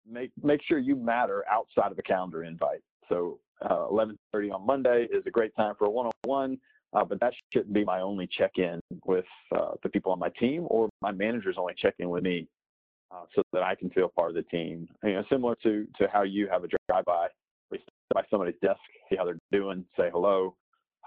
make 0.09 0.31
make 0.41 0.61
sure 0.67 0.79
you 0.79 0.95
matter 0.95 1.45
outside 1.49 1.91
of 1.91 1.99
a 1.99 2.01
calendar 2.01 2.43
invite. 2.43 2.81
So 3.07 3.39
11:30 3.63 4.15
uh, 4.33 4.55
on 4.55 4.65
Monday 4.65 5.07
is 5.11 5.23
a 5.25 5.31
great 5.31 5.55
time 5.55 5.75
for 5.77 5.85
a 5.85 5.89
one-on-one, 5.89 6.57
uh, 6.93 7.05
but 7.05 7.19
that 7.19 7.33
shouldn't 7.53 7.73
be 7.73 7.85
my 7.85 8.01
only 8.01 8.27
check-in 8.27 8.79
with 9.05 9.25
uh, 9.55 9.71
the 9.83 9.89
people 9.89 10.11
on 10.11 10.19
my 10.19 10.29
team, 10.39 10.65
or 10.69 10.89
my 11.01 11.11
managers 11.11 11.55
only 11.57 11.73
check 11.77 11.95
in 11.99 12.09
with 12.09 12.23
me, 12.23 12.47
so 13.35 13.41
that 13.53 13.63
I 13.63 13.75
can 13.75 13.89
feel 13.91 14.09
part 14.09 14.29
of 14.29 14.35
the 14.35 14.43
team. 14.43 14.87
You 15.03 15.13
know, 15.13 15.23
similar 15.29 15.55
to 15.63 15.87
to 15.97 16.07
how 16.11 16.23
you 16.23 16.47
have 16.49 16.63
a 16.63 16.67
drive-by 16.67 17.27
by 18.13 18.23
somebody's 18.29 18.59
desk, 18.61 18.79
see 19.09 19.15
how 19.15 19.25
they're 19.25 19.39
doing, 19.51 19.85
say 19.97 20.09
hello. 20.11 20.55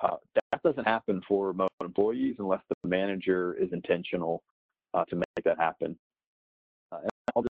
Uh, 0.03 0.17
that 0.35 0.63
doesn't 0.63 0.87
happen 0.87 1.21
for 1.27 1.49
remote 1.49 1.71
employees 1.81 2.37
unless 2.39 2.61
the 2.69 2.89
manager 2.89 3.55
is 3.55 3.69
intentional 3.73 4.43
uh, 4.93 5.05
to 5.05 5.17
make 5.17 5.45
that 5.45 5.59
happen. 5.59 5.97
Uh, 6.93 6.99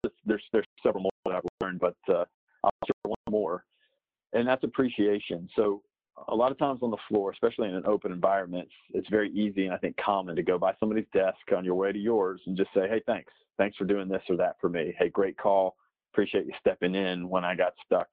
just, 0.04 0.14
there's 0.24 0.42
there's 0.52 0.64
several 0.82 1.02
more 1.02 1.10
that 1.26 1.34
I've 1.34 1.42
learned, 1.60 1.80
but 1.80 1.96
uh, 2.08 2.24
I'll 2.64 2.70
share 2.86 2.94
one 3.04 3.16
more, 3.30 3.64
and 4.32 4.46
that's 4.46 4.64
appreciation. 4.64 5.48
So 5.56 5.82
a 6.28 6.34
lot 6.34 6.50
of 6.50 6.58
times 6.58 6.80
on 6.82 6.90
the 6.90 6.96
floor, 7.08 7.30
especially 7.30 7.68
in 7.68 7.74
an 7.74 7.86
open 7.86 8.12
environment, 8.12 8.68
it's 8.92 9.08
very 9.08 9.30
easy 9.32 9.66
and 9.66 9.74
I 9.74 9.78
think 9.78 9.96
common 10.04 10.34
to 10.36 10.42
go 10.42 10.58
by 10.58 10.74
somebody's 10.80 11.06
desk 11.12 11.38
on 11.56 11.64
your 11.64 11.76
way 11.76 11.92
to 11.92 11.98
yours 11.98 12.40
and 12.46 12.56
just 12.56 12.70
say, 12.74 12.88
"Hey, 12.88 13.00
thanks, 13.06 13.32
thanks 13.56 13.76
for 13.76 13.84
doing 13.84 14.08
this 14.08 14.22
or 14.28 14.36
that 14.36 14.56
for 14.60 14.68
me. 14.68 14.94
Hey, 14.98 15.08
great 15.08 15.36
call. 15.36 15.76
Appreciate 16.12 16.46
you 16.46 16.52
stepping 16.60 16.94
in 16.94 17.28
when 17.28 17.44
I 17.44 17.54
got 17.54 17.74
stuck." 17.84 18.08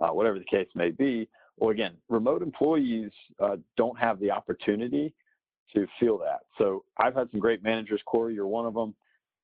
Uh, 0.00 0.08
whatever 0.08 0.38
the 0.38 0.44
case 0.44 0.68
may 0.74 0.90
be. 0.90 1.28
Well, 1.58 1.70
again, 1.70 1.92
remote 2.08 2.42
employees 2.42 3.10
uh, 3.38 3.56
don't 3.76 3.98
have 3.98 4.18
the 4.18 4.30
opportunity 4.30 5.12
to 5.74 5.86
feel 5.98 6.16
that. 6.18 6.40
So 6.56 6.84
I've 6.96 7.14
had 7.14 7.30
some 7.30 7.40
great 7.40 7.62
managers, 7.62 8.00
Corey, 8.06 8.34
you're 8.34 8.46
one 8.46 8.66
of 8.66 8.74
them, 8.74 8.94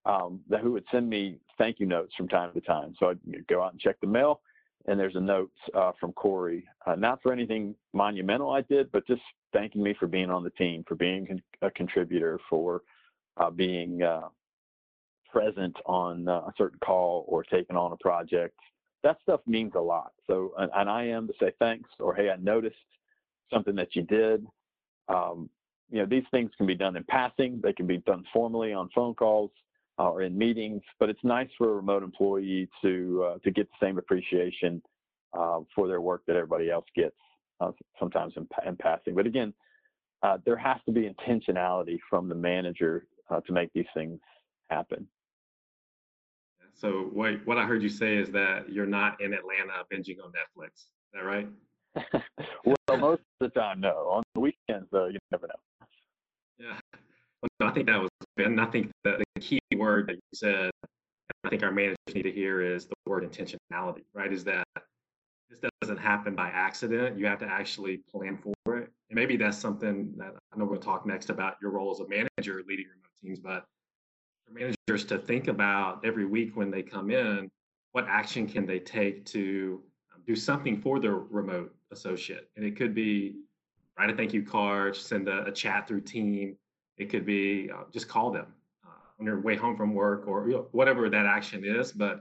um, 0.06 0.40
that 0.48 0.60
who 0.60 0.72
would 0.72 0.84
send 0.90 1.10
me 1.10 1.36
thank 1.58 1.78
you 1.78 1.86
notes 1.86 2.14
from 2.16 2.28
time 2.28 2.52
to 2.54 2.60
time. 2.60 2.94
So 2.98 3.10
I'd 3.10 3.46
go 3.48 3.62
out 3.62 3.72
and 3.72 3.80
check 3.80 3.96
the 4.00 4.06
mail, 4.06 4.40
and 4.86 4.98
there's 4.98 5.16
a 5.16 5.20
note 5.20 5.52
uh, 5.74 5.92
from 6.00 6.12
Corey, 6.12 6.64
uh, 6.86 6.94
not 6.94 7.22
for 7.22 7.32
anything 7.32 7.74
monumental 7.92 8.50
I 8.50 8.62
did, 8.62 8.90
but 8.92 9.06
just 9.06 9.22
thanking 9.52 9.82
me 9.82 9.94
for 9.98 10.06
being 10.06 10.30
on 10.30 10.42
the 10.42 10.50
team, 10.50 10.84
for 10.88 10.94
being 10.94 11.42
a 11.60 11.70
contributor, 11.70 12.40
for 12.48 12.82
uh, 13.36 13.50
being 13.50 14.02
uh, 14.02 14.28
present 15.30 15.76
on 15.84 16.26
a 16.28 16.52
certain 16.56 16.78
call 16.84 17.26
or 17.28 17.44
taking 17.44 17.76
on 17.76 17.92
a 17.92 17.96
project 17.96 18.56
that 19.06 19.18
stuff 19.22 19.40
means 19.46 19.72
a 19.76 19.80
lot. 19.80 20.10
So, 20.26 20.52
and, 20.58 20.90
I 20.90 21.04
am 21.04 21.28
to 21.28 21.32
say 21.38 21.52
thanks 21.60 21.88
or 22.00 22.12
hey, 22.12 22.28
I 22.28 22.36
noticed 22.36 22.74
something 23.52 23.76
that 23.76 23.94
you 23.94 24.02
did. 24.02 24.44
Um, 25.08 25.48
you 25.90 26.00
know, 26.00 26.06
these 26.06 26.24
things 26.32 26.50
can 26.56 26.66
be 26.66 26.74
done 26.74 26.96
in 26.96 27.04
passing. 27.04 27.60
They 27.62 27.72
can 27.72 27.86
be 27.86 27.98
done 27.98 28.24
formally 28.32 28.72
on 28.72 28.90
phone 28.92 29.14
calls 29.14 29.52
uh, 30.00 30.10
or 30.10 30.22
in 30.22 30.36
meetings. 30.36 30.82
But 30.98 31.08
it's 31.08 31.22
nice 31.22 31.48
for 31.56 31.70
a 31.70 31.74
remote 31.76 32.02
employee 32.02 32.68
to 32.82 33.24
uh, 33.28 33.38
to 33.44 33.50
get 33.52 33.68
the 33.68 33.86
same 33.86 33.96
appreciation 33.96 34.82
uh, 35.32 35.60
for 35.72 35.86
their 35.86 36.00
work 36.00 36.22
that 36.26 36.34
everybody 36.34 36.68
else 36.68 36.86
gets. 36.96 37.14
Uh, 37.60 37.70
sometimes 37.98 38.34
in, 38.36 38.46
in, 38.66 38.76
passing. 38.76 39.14
But 39.14 39.26
again, 39.26 39.54
uh, 40.22 40.38
there 40.44 40.58
has 40.58 40.78
to 40.84 40.92
be 40.92 41.08
intentionality 41.08 41.98
from 42.10 42.28
the 42.28 42.34
manager 42.34 43.06
to 43.46 43.52
make 43.52 43.72
these 43.72 43.86
things 43.94 44.20
happen. 44.68 45.08
So 46.76 47.08
what 47.12 47.44
what 47.46 47.56
I 47.58 47.64
heard 47.64 47.82
you 47.82 47.88
say 47.88 48.16
is 48.16 48.30
that 48.30 48.70
you're 48.70 48.86
not 48.86 49.20
in 49.20 49.32
Atlanta 49.32 49.72
binging 49.90 50.22
on 50.22 50.30
Netflix. 50.30 50.74
Is 50.74 50.86
that 51.14 51.24
right? 51.24 51.48
well, 52.64 52.98
most 52.98 53.22
of 53.40 53.50
the 53.52 53.60
time, 53.60 53.80
no. 53.80 54.08
On 54.10 54.22
the 54.34 54.40
weekends, 54.40 54.86
though, 54.92 55.06
you 55.06 55.18
never 55.32 55.46
know. 55.46 55.86
Yeah. 56.58 56.78
Well, 57.40 57.48
no, 57.60 57.66
I 57.66 57.70
think 57.72 57.86
that 57.86 58.00
was, 58.00 58.10
and 58.36 58.60
I 58.60 58.66
think 58.66 58.90
the, 59.04 59.22
the 59.34 59.40
key 59.40 59.58
word 59.74 60.08
that 60.08 60.16
you 60.16 60.20
said, 60.34 60.70
I 61.44 61.48
think 61.48 61.62
our 61.62 61.70
managers 61.70 61.96
need 62.14 62.22
to 62.24 62.32
hear 62.32 62.60
is 62.60 62.86
the 62.86 62.94
word 63.06 63.24
intentionality, 63.30 64.04
right? 64.14 64.32
Is 64.32 64.44
that 64.44 64.64
this 65.48 65.60
doesn't 65.80 65.98
happen 65.98 66.34
by 66.34 66.48
accident. 66.48 67.18
You 67.18 67.26
have 67.26 67.38
to 67.38 67.46
actually 67.46 67.98
plan 67.98 68.38
for 68.38 68.78
it. 68.78 68.90
And 69.08 69.16
maybe 69.16 69.36
that's 69.36 69.56
something 69.56 70.12
that 70.18 70.34
I 70.52 70.58
know 70.58 70.64
we'll 70.64 70.80
talk 70.80 71.06
next 71.06 71.30
about 71.30 71.56
your 71.62 71.70
role 71.70 71.90
as 71.92 72.00
a 72.00 72.08
manager 72.08 72.62
leading 72.68 72.86
remote 72.86 73.12
teams, 73.22 73.38
but 73.38 73.64
managers 74.50 75.04
to 75.06 75.18
think 75.18 75.48
about 75.48 76.04
every 76.04 76.24
week 76.24 76.56
when 76.56 76.70
they 76.70 76.82
come 76.82 77.10
in, 77.10 77.50
what 77.92 78.06
action 78.08 78.46
can 78.46 78.66
they 78.66 78.78
take 78.78 79.24
to 79.26 79.82
um, 80.14 80.22
do 80.26 80.36
something 80.36 80.80
for 80.80 81.00
their 81.00 81.16
remote 81.16 81.74
associate? 81.92 82.50
And 82.56 82.64
it 82.64 82.76
could 82.76 82.94
be 82.94 83.36
write 83.98 84.10
a 84.10 84.14
thank 84.14 84.32
you 84.32 84.42
card, 84.42 84.96
send 84.96 85.28
a, 85.28 85.44
a 85.46 85.52
chat 85.52 85.88
through 85.88 86.02
Team. 86.02 86.56
It 86.98 87.10
could 87.10 87.24
be 87.24 87.70
uh, 87.70 87.84
just 87.92 88.08
call 88.08 88.30
them 88.30 88.46
uh, 88.86 88.90
on 89.18 89.26
your 89.26 89.40
way 89.40 89.56
home 89.56 89.76
from 89.76 89.94
work 89.94 90.26
or 90.26 90.48
you 90.48 90.56
know, 90.56 90.68
whatever 90.72 91.08
that 91.08 91.26
action 91.26 91.64
is. 91.64 91.92
But 91.92 92.20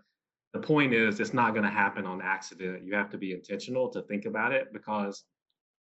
the 0.53 0.59
point 0.59 0.93
is, 0.93 1.19
it's 1.19 1.33
not 1.33 1.51
going 1.53 1.65
to 1.65 1.69
happen 1.69 2.05
on 2.05 2.21
accident. 2.21 2.83
You 2.85 2.95
have 2.95 3.09
to 3.09 3.17
be 3.17 3.33
intentional 3.33 3.89
to 3.89 4.01
think 4.03 4.25
about 4.25 4.53
it 4.53 4.71
because 4.71 5.25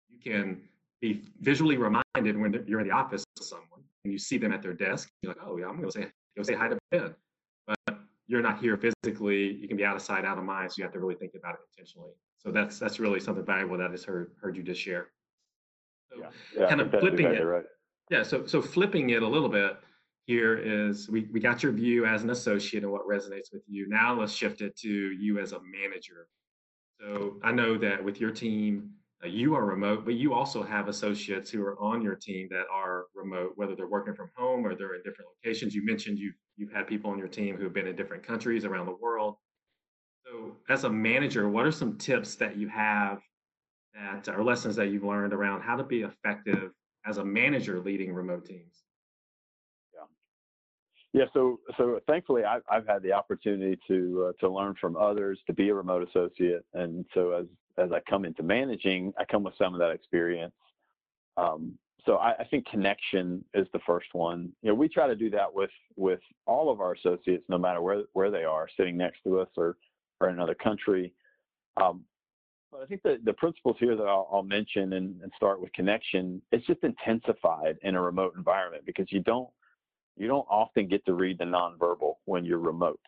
you 0.09 0.19
can 0.19 0.63
be 1.01 1.23
visually 1.41 1.77
reminded 1.77 2.37
when 2.37 2.65
you're 2.67 2.81
in 2.81 2.89
the 2.89 2.95
office 2.95 3.25
with 3.39 3.47
someone 3.47 3.83
and 4.05 4.13
you 4.13 4.19
see 4.19 4.39
them 4.39 4.53
at 4.53 4.63
their 4.63 4.73
desk. 4.73 5.09
You're 5.23 5.31
like, 5.33 5.43
oh, 5.45 5.57
yeah, 5.57 5.67
I'm 5.67 5.77
going 5.77 5.91
to 5.91 5.93
say 5.93 6.11
go 6.37 6.43
say 6.43 6.55
hi 6.55 6.69
to 6.69 6.79
Ben. 6.91 7.15
But 7.67 7.99
you're 8.27 8.43
not 8.43 8.61
here 8.61 8.77
physically. 8.77 9.55
You 9.55 9.69
can 9.69 9.77
be 9.77 9.85
out 9.85 9.97
of 9.97 10.03
sight, 10.03 10.25
out 10.25 10.39
of 10.39 10.45
mind. 10.45 10.73
So 10.73 10.77
you 10.79 10.85
have 10.85 10.93
to 10.93 10.99
really 10.99 11.15
think 11.15 11.33
about 11.35 11.55
it 11.55 11.61
intentionally. 11.73 12.13
So 12.39 12.51
that's 12.51 12.79
that's 12.79 13.01
really 13.01 13.21
something 13.21 13.45
valuable 13.45 13.79
that 13.79 13.89
I 13.89 13.93
just 13.93 14.05
heard 14.05 14.33
heard 14.41 14.57
you 14.57 14.63
just 14.63 14.81
share. 14.81 15.09
So 16.11 16.21
yeah. 16.21 16.29
Yeah, 16.57 16.69
kind 16.69 16.81
of 16.81 16.91
flipping 16.91 17.27
exactly 17.27 17.39
it. 17.39 17.45
Right. 17.45 17.65
Yeah. 18.11 18.23
So 18.23 18.47
so 18.47 18.63
flipping 18.63 19.11
it 19.11 19.23
a 19.23 19.29
little 19.29 19.49
bit 19.49 19.79
here 20.27 20.57
is 20.57 21.09
we, 21.09 21.29
we 21.33 21.39
got 21.39 21.63
your 21.63 21.73
view 21.73 22.05
as 22.05 22.25
an 22.25 22.31
associate 22.31 22.83
and 22.83 22.91
what 22.91 23.07
resonates 23.07 23.53
with 23.53 23.63
you. 23.69 23.89
Now 23.89 24.19
let's 24.19 24.33
shift 24.33 24.61
it 24.61 24.77
to 24.79 24.89
you 24.89 25.39
as 25.39 25.53
a 25.53 25.61
manager. 25.61 26.29
So 27.01 27.37
I 27.45 27.53
know 27.53 27.79
that 27.79 28.03
with 28.03 28.21
your 28.21 28.33
team, 28.33 28.91
you 29.25 29.55
are 29.55 29.65
remote, 29.65 30.05
but 30.05 30.15
you 30.15 30.35
also 30.35 30.63
have 30.63 30.89
associates 30.89 31.51
who 31.51 31.63
are 31.63 31.79
on 31.81 32.03
your 32.03 32.15
team 32.17 32.49
that 32.51 32.67
are 32.71 33.07
remote, 33.15 33.53
whether 33.57 33.75
they're 33.75 33.89
working 33.89 34.15
from 34.15 34.31
home 34.37 34.67
or 34.67 34.75
they're 34.75 34.95
in 34.95 35.03
different 35.03 35.31
locations. 35.45 35.75
You 35.75 35.85
mentioned 35.85 36.19
you've 36.19 36.35
you've 36.57 36.73
had 36.73 36.87
people 36.87 37.11
on 37.11 37.19
your 37.19 37.29
team 37.29 37.57
who 37.57 37.65
have 37.65 37.73
been 37.73 37.87
in 37.87 37.97
different 37.97 38.23
countries 38.23 38.65
around 38.65 38.87
the 38.87 38.97
world. 38.97 39.37
So, 40.27 40.57
as 40.69 40.85
a 40.85 40.91
manager, 40.91 41.49
what 41.49 41.67
are 41.67 41.73
some 41.73 41.99
tips 41.99 42.37
that 42.37 42.57
you 42.57 42.69
have 42.69 43.23
that 43.95 44.29
or 44.29 44.45
lessons 44.45 44.77
that 44.77 44.89
you've 44.89 45.05
learned 45.05 45.33
around 45.33 45.63
how 45.63 45.77
to 45.77 45.85
be 45.85 46.03
effective 46.03 46.73
as 47.07 47.19
a 47.19 47.25
manager 47.25 47.81
leading 47.81 48.13
remote 48.13 48.45
teams? 48.45 48.86
Yeah, 51.13 51.25
so 51.33 51.61
so 51.77 52.01
thankfully 52.07 52.45
I've 52.45 52.63
I've 52.71 52.87
had 52.87 53.03
the 53.03 53.13
opportunity 53.13 53.79
to 53.89 54.29
uh, 54.29 54.33
to 54.41 54.53
learn 54.53 54.75
from 54.81 54.97
others, 54.97 55.39
to 55.47 55.53
be 55.53 55.71
a 55.71 55.75
remote 55.75 56.07
associate, 56.09 56.65
and 56.75 57.07
so 57.15 57.33
as 57.33 57.47
as 57.79 57.93
I 57.93 58.01
come 58.09 58.25
into 58.25 58.43
managing, 58.43 59.13
I 59.19 59.25
come 59.25 59.43
with 59.43 59.55
some 59.57 59.75
of 59.75 59.81
that 59.81 59.91
experience. 59.91 60.55
Um, 61.37 61.79
so 62.07 62.17
I, 62.17 62.35
I, 62.39 62.45
think 62.45 62.67
connection 62.69 63.45
is 63.53 63.67
the 63.73 63.81
first 63.85 64.07
one. 64.13 64.53
You 64.63 64.71
know, 64.71 64.75
we 64.75 64.89
try 64.89 65.07
to 65.07 65.17
do 65.17 65.29
that 65.31 65.53
with 65.53 65.71
with 65.97 66.21
all 66.47 66.71
of 66.71 66.81
our 66.81 66.93
associates, 66.93 67.45
no 67.49 67.59
matter 67.59 67.83
where 67.83 68.03
where 68.13 68.31
they 68.31 68.45
are, 68.45 68.69
sitting 68.77 68.97
next 68.97 69.23
to 69.25 69.41
us 69.41 69.49
or 69.57 69.77
or 70.21 70.29
in 70.29 70.35
another 70.37 70.55
country. 70.55 71.13
Um, 71.77 72.05
but 72.71 72.81
I 72.81 72.87
think 72.87 73.03
the, 73.03 73.19
the 73.25 73.33
principles 73.33 73.77
here 73.79 73.97
that 73.97 74.07
I'll, 74.07 74.29
I'll 74.33 74.43
mention 74.43 74.95
and, 74.95 75.21
and, 75.23 75.33
start 75.37 75.61
with 75.61 75.73
connection, 75.73 76.41
it's 76.53 76.67
just 76.67 76.83
intensified 76.83 77.79
in 77.83 77.95
a 77.95 78.03
remote 78.03 78.35
environment 78.37 78.85
because 78.87 79.07
you 79.11 79.21
don't 79.21 79.49
you 80.17 80.27
don't 80.27 80.47
often 80.49 80.89
get 80.89 81.05
to 81.07 81.15
read 81.15 81.39
the 81.39 81.45
nonverbal 81.45 82.15
when 82.25 82.45
you're 82.45 82.59
remote. 82.59 83.01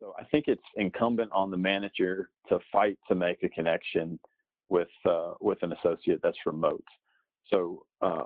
So 0.00 0.14
I 0.18 0.24
think 0.24 0.44
it's 0.48 0.62
incumbent 0.76 1.30
on 1.32 1.50
the 1.50 1.56
manager 1.56 2.28
to 2.48 2.58
fight 2.70 2.98
to 3.08 3.14
make 3.14 3.42
a 3.42 3.48
connection 3.48 4.18
with 4.68 4.88
uh, 5.08 5.34
with 5.40 5.62
an 5.62 5.72
associate 5.72 6.20
that's 6.22 6.36
remote. 6.44 6.84
So 7.50 7.84
uh, 8.02 8.24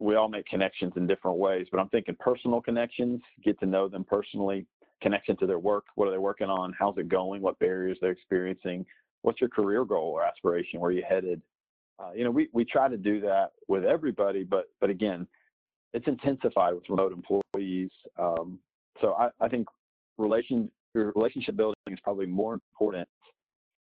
we 0.00 0.16
all 0.16 0.28
make 0.28 0.46
connections 0.46 0.94
in 0.96 1.06
different 1.06 1.38
ways, 1.38 1.66
but 1.70 1.78
I'm 1.78 1.88
thinking 1.90 2.16
personal 2.18 2.60
connections, 2.60 3.20
get 3.44 3.58
to 3.60 3.66
know 3.66 3.88
them 3.88 4.04
personally, 4.04 4.66
connection 5.02 5.36
to 5.36 5.46
their 5.46 5.58
work, 5.58 5.84
what 5.94 6.08
are 6.08 6.10
they 6.10 6.18
working 6.18 6.48
on, 6.48 6.74
how's 6.78 6.96
it 6.98 7.08
going, 7.08 7.42
what 7.42 7.58
barriers 7.58 7.98
they're 8.00 8.10
experiencing, 8.10 8.84
what's 9.22 9.40
your 9.40 9.50
career 9.50 9.84
goal 9.84 10.10
or 10.10 10.24
aspiration, 10.24 10.80
where 10.80 10.90
are 10.90 10.92
you 10.92 11.04
headed. 11.08 11.40
Uh, 11.98 12.10
you 12.14 12.24
know, 12.24 12.30
we, 12.30 12.48
we 12.52 12.64
try 12.64 12.88
to 12.88 12.96
do 12.96 13.20
that 13.20 13.52
with 13.68 13.84
everybody, 13.84 14.42
but 14.42 14.64
but 14.80 14.90
again, 14.90 15.26
it's 15.94 16.06
intensified 16.08 16.74
with 16.74 16.82
remote 16.90 17.12
employees. 17.12 17.90
Um, 18.18 18.58
so 19.00 19.14
I, 19.14 19.28
I 19.40 19.48
think 19.48 19.66
relation 20.18 20.70
relationship 20.94 21.56
building 21.56 21.74
is 21.88 21.98
probably 22.04 22.26
more 22.26 22.54
important 22.54 23.08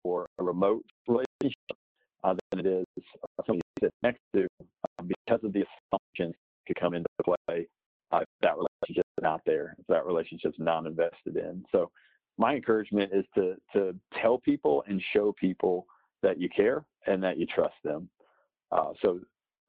for 0.04 0.28
a 0.38 0.44
remote 0.44 0.86
relationship 1.08 1.78
uh, 2.24 2.36
than 2.52 2.66
it 2.66 2.66
is 2.66 3.04
uh, 3.24 3.44
somebody 3.46 3.62
you 3.82 3.88
sit 3.88 3.94
next 4.04 4.20
to 4.36 4.48
uh, 4.64 5.04
because 5.04 5.44
of 5.44 5.54
the 5.54 5.64
assumptions 5.64 6.34
that 6.36 6.68
could 6.68 6.80
come 6.80 6.94
into 6.94 7.08
play 7.24 7.68
uh, 8.12 8.20
if 8.20 8.28
that 8.42 8.56
relationship 8.56 9.06
is 9.18 9.24
not 9.24 9.42
there, 9.46 9.76
if 9.80 9.88
that 9.88 10.06
relationship's 10.06 10.60
not 10.60 10.86
invested 10.86 11.36
in. 11.36 11.64
So 11.72 11.90
my 12.38 12.56
encouragement 12.56 13.12
is 13.14 13.26
to 13.36 13.56
to 13.74 13.96
tell 14.22 14.38
people 14.38 14.84
and 14.88 15.02
show 15.14 15.34
people 15.40 15.88
that 16.22 16.40
you 16.40 16.50
care 16.50 16.86
and 17.08 17.22
that 17.24 17.38
you 17.38 17.46
trust 17.46 17.76
them. 17.84 18.10
Uh, 18.72 18.92
so 19.02 19.20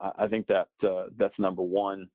I, 0.00 0.10
I, 0.20 0.28
think 0.28 0.46
that 0.46 0.68
uh, 0.86 1.06
that's 1.18 1.38
number 1.38 1.62
one, 1.62 2.08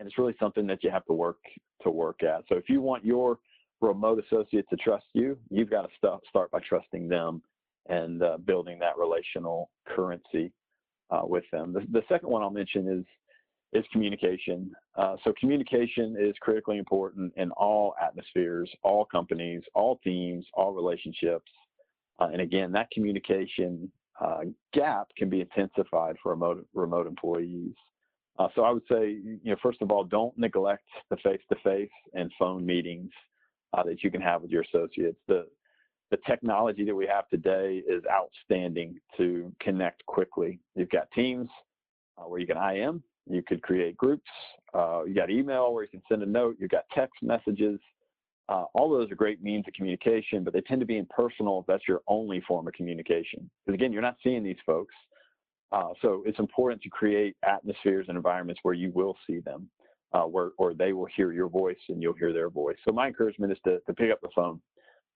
and 0.00 0.08
it's 0.08 0.18
really 0.18 0.34
something 0.40 0.66
that 0.66 0.82
you 0.82 0.90
have 0.90 1.04
to 1.04 1.12
work 1.12 1.38
to 1.82 1.90
work 1.90 2.22
at. 2.22 2.42
So 2.48 2.56
if 2.56 2.68
you 2.68 2.80
want 2.80 3.04
your 3.04 3.38
remote 3.80 4.22
associate 4.24 4.64
to 4.70 4.76
trust 4.76 5.06
you, 5.12 5.38
you've 5.50 5.70
got 5.70 5.82
to 5.82 5.88
start 5.96 6.22
start 6.28 6.50
by 6.50 6.58
trusting 6.66 7.06
them 7.06 7.42
and 7.88 8.22
uh, 8.22 8.38
building 8.38 8.78
that 8.80 8.96
relational 8.98 9.70
currency 9.86 10.52
uh, 11.10 11.22
with 11.24 11.44
them. 11.52 11.72
The, 11.72 11.86
the, 11.92 12.02
second 12.08 12.30
one 12.30 12.42
I'll 12.42 12.50
mention 12.50 12.88
is 12.88 13.04
is 13.72 13.86
communication. 13.92 14.72
Uh, 14.96 15.16
so 15.22 15.32
communication 15.38 16.16
is 16.18 16.34
critically 16.40 16.78
important 16.78 17.32
in 17.36 17.50
all 17.52 17.94
atmospheres, 18.02 18.70
all 18.82 19.04
companies, 19.04 19.62
all 19.74 20.00
teams, 20.02 20.44
all 20.54 20.72
relationships. 20.72 21.50
Uh, 22.18 22.28
and 22.32 22.40
again, 22.40 22.72
that 22.72 22.90
communication 22.90 23.90
uh, 24.20 24.40
gap 24.72 25.08
can 25.16 25.30
be 25.30 25.40
intensified 25.40 26.16
for 26.22 26.30
remote 26.30 26.66
remote 26.74 27.06
employees. 27.06 27.74
Uh, 28.38 28.48
so 28.54 28.62
I 28.62 28.70
would 28.70 28.84
say, 28.90 29.10
you 29.10 29.38
know, 29.44 29.56
first 29.62 29.82
of 29.82 29.90
all, 29.90 30.04
don't 30.04 30.36
neglect 30.38 30.86
the 31.10 31.16
face-to-face 31.18 31.90
and 32.14 32.32
phone 32.38 32.64
meetings 32.64 33.10
uh, 33.72 33.82
that 33.82 34.02
you 34.02 34.10
can 34.10 34.20
have 34.20 34.42
with 34.42 34.50
your 34.50 34.62
associates. 34.62 35.18
The 35.28 35.46
the 36.10 36.18
technology 36.26 36.84
that 36.84 36.94
we 36.94 37.06
have 37.06 37.28
today 37.28 37.82
is 37.88 38.02
outstanding 38.10 38.98
to 39.16 39.52
connect 39.60 40.04
quickly. 40.06 40.58
You've 40.74 40.90
got 40.90 41.10
Teams 41.12 41.48
uh, 42.18 42.22
where 42.22 42.40
you 42.40 42.46
can 42.46 42.56
IM, 42.56 43.02
you 43.28 43.42
could 43.42 43.62
create 43.62 43.96
groups, 43.96 44.28
uh, 44.74 45.04
you 45.04 45.14
got 45.14 45.30
email 45.30 45.72
where 45.72 45.84
you 45.84 45.88
can 45.88 46.02
send 46.08 46.22
a 46.22 46.26
note, 46.26 46.56
you've 46.58 46.70
got 46.70 46.84
text 46.92 47.22
messages. 47.22 47.78
Uh, 48.48 48.64
all 48.74 48.90
those 48.90 49.08
are 49.12 49.14
great 49.14 49.40
means 49.40 49.64
of 49.68 49.74
communication, 49.74 50.42
but 50.42 50.52
they 50.52 50.60
tend 50.62 50.80
to 50.80 50.86
be 50.86 50.98
impersonal 50.98 51.60
if 51.60 51.66
that's 51.66 51.86
your 51.86 52.00
only 52.08 52.40
form 52.40 52.66
of 52.66 52.72
communication. 52.72 53.48
Because 53.64 53.76
again, 53.76 53.92
you're 53.92 54.02
not 54.02 54.16
seeing 54.24 54.42
these 54.42 54.56
folks. 54.66 54.94
Uh, 55.72 55.90
so 56.02 56.22
it's 56.26 56.38
important 56.38 56.82
to 56.82 56.88
create 56.88 57.36
atmospheres 57.44 58.06
and 58.08 58.16
environments 58.16 58.60
where 58.64 58.74
you 58.74 58.90
will 58.94 59.16
see 59.26 59.38
them, 59.40 59.68
uh, 60.12 60.22
where 60.22 60.50
or 60.58 60.74
they 60.74 60.92
will 60.92 61.08
hear 61.16 61.32
your 61.32 61.48
voice 61.48 61.78
and 61.88 62.02
you'll 62.02 62.14
hear 62.14 62.32
their 62.32 62.50
voice. 62.50 62.76
So 62.84 62.92
my 62.92 63.06
encouragement 63.06 63.52
is 63.52 63.58
to, 63.64 63.78
to 63.86 63.94
pick 63.94 64.10
up 64.10 64.20
the 64.20 64.30
phone 64.34 64.60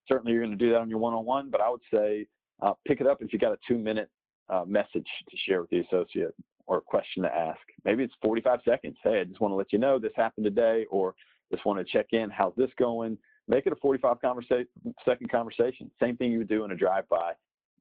certainly 0.09 0.33
you're 0.33 0.45
going 0.45 0.57
to 0.57 0.65
do 0.65 0.71
that 0.73 0.81
on 0.81 0.91
your 0.91 0.99
one-on-one, 0.99 1.51
but 1.51 1.61
I 1.61 1.71
would 1.71 1.81
say 1.93 2.27
uh, 2.63 2.73
pick 2.87 3.01
it 3.01 3.07
up 3.07 3.23
if 3.23 3.33
you 3.33 3.39
got 3.39 3.53
a 3.53 3.59
two-minute 3.67 4.11
uh, 4.49 4.65
message 4.67 5.07
to 5.31 5.37
share 5.47 5.61
with 5.63 5.71
the 5.71 5.81
associate 5.81 6.35
or 6.67 6.79
a 6.79 6.81
question 6.81 7.23
to 7.23 7.35
ask. 7.35 7.61
Maybe 7.85 8.05
it's 8.05 8.15
45 8.23 8.61
seconds. 8.65 8.97
Hey, 9.03 9.21
I 9.21 9.25
just 9.25 9.41
want 9.41 9.53
to 9.53 9.57
let 9.57 9.73
you 9.73 9.79
know 9.79 9.99
this 9.99 10.13
happened 10.17 10.45
today, 10.45 10.87
or 10.91 11.15
just 11.53 11.65
want 11.67 11.79
to 11.79 11.85
check 11.85 12.07
in. 12.13 12.31
How's 12.31 12.55
this 12.57 12.71
going? 12.79 13.19
Make 13.49 13.67
it 13.67 13.73
a 13.73 13.77
45 13.77 14.17
conversa- 14.25 14.67
second 15.05 15.31
conversation. 15.31 15.91
Same 16.01 16.17
thing 16.17 16.33
you 16.33 16.39
would 16.39 16.49
do 16.49 16.65
in 16.65 16.71
a 16.71 16.77
drive-by 16.77 17.33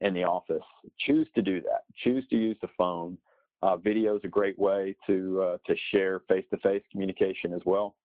in 0.03 0.13
the 0.13 0.23
office. 0.23 0.63
Choose 0.99 1.27
to 1.35 1.41
do 1.41 1.61
that. 1.61 1.83
Choose 2.03 2.25
to 2.29 2.37
use 2.37 2.57
the 2.61 2.69
phone. 2.77 3.17
Uh, 3.61 3.77
video 3.77 4.15
is 4.15 4.21
a 4.23 4.27
great 4.27 4.59
way 4.59 4.95
to 5.07 5.41
uh, 5.41 5.57
to 5.65 5.75
share 5.91 6.21
face-to-face 6.27 6.83
communication 6.91 7.53
as 7.53 7.61
well 7.65 7.95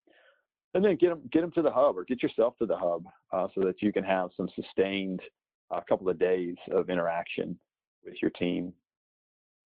and 0.75 0.85
then 0.85 0.97
get 0.97 1.09
them 1.09 1.21
get 1.33 1.41
them 1.41 1.51
to 1.53 1.63
the 1.63 1.71
hub 1.71 1.97
or 1.97 2.05
get 2.05 2.23
yourself 2.23 2.57
to 2.59 2.67
the 2.67 2.77
hub 2.77 3.05
uh, 3.33 3.49
so 3.55 3.63
that 3.63 3.81
you 3.81 3.93
can 3.93 4.05
have 4.05 4.31
some 4.37 4.49
sustained 4.55 5.21
a 5.73 5.77
uh, 5.77 5.81
couple 5.89 6.09
of 6.09 6.19
days 6.19 6.57
of 6.73 6.91
interaction 6.91 7.59
with 8.05 8.15
your 8.21 8.31
team 8.33 8.73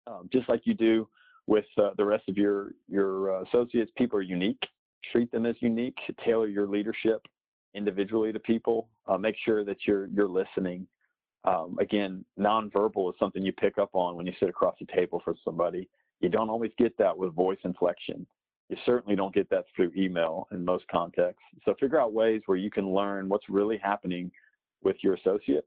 um, 0.06 0.28
just 0.32 0.48
like 0.48 0.62
you 0.64 0.74
do 0.74 1.08
with 1.46 1.64
uh, 1.78 1.90
the 1.96 2.04
rest 2.04 2.28
of 2.28 2.36
your 2.36 2.72
your 2.88 3.36
uh, 3.36 3.42
associates 3.44 3.90
people 3.96 4.18
are 4.18 4.22
unique 4.22 4.62
treat 5.10 5.30
them 5.32 5.46
as 5.46 5.56
unique 5.60 5.98
tailor 6.24 6.46
your 6.46 6.66
leadership 6.66 7.26
individually 7.74 8.32
to 8.32 8.38
people 8.40 8.88
make 9.18 9.34
sure 9.44 9.64
that 9.64 9.78
you're 9.86 10.06
you're 10.06 10.28
listening 10.28 10.86
um, 11.44 11.76
again 11.80 12.24
nonverbal 12.38 13.10
is 13.10 13.18
something 13.18 13.42
you 13.42 13.52
pick 13.52 13.78
up 13.78 13.90
on 13.92 14.16
when 14.16 14.26
you 14.26 14.32
sit 14.38 14.48
across 14.48 14.74
the 14.80 14.86
table 14.94 15.20
for 15.24 15.34
somebody 15.44 15.88
you 16.20 16.28
don't 16.28 16.50
always 16.50 16.72
get 16.78 16.96
that 16.98 17.16
with 17.16 17.34
voice 17.34 17.58
inflection 17.64 18.26
you 18.72 18.78
certainly 18.86 19.14
don't 19.14 19.34
get 19.34 19.50
that 19.50 19.66
through 19.76 19.92
email 19.94 20.48
in 20.50 20.64
most 20.64 20.88
contexts. 20.88 21.42
So 21.66 21.74
figure 21.78 22.00
out 22.00 22.14
ways 22.14 22.40
where 22.46 22.56
you 22.56 22.70
can 22.70 22.90
learn 22.90 23.28
what's 23.28 23.48
really 23.50 23.76
happening 23.76 24.30
with 24.82 24.96
your 25.02 25.12
associate 25.12 25.66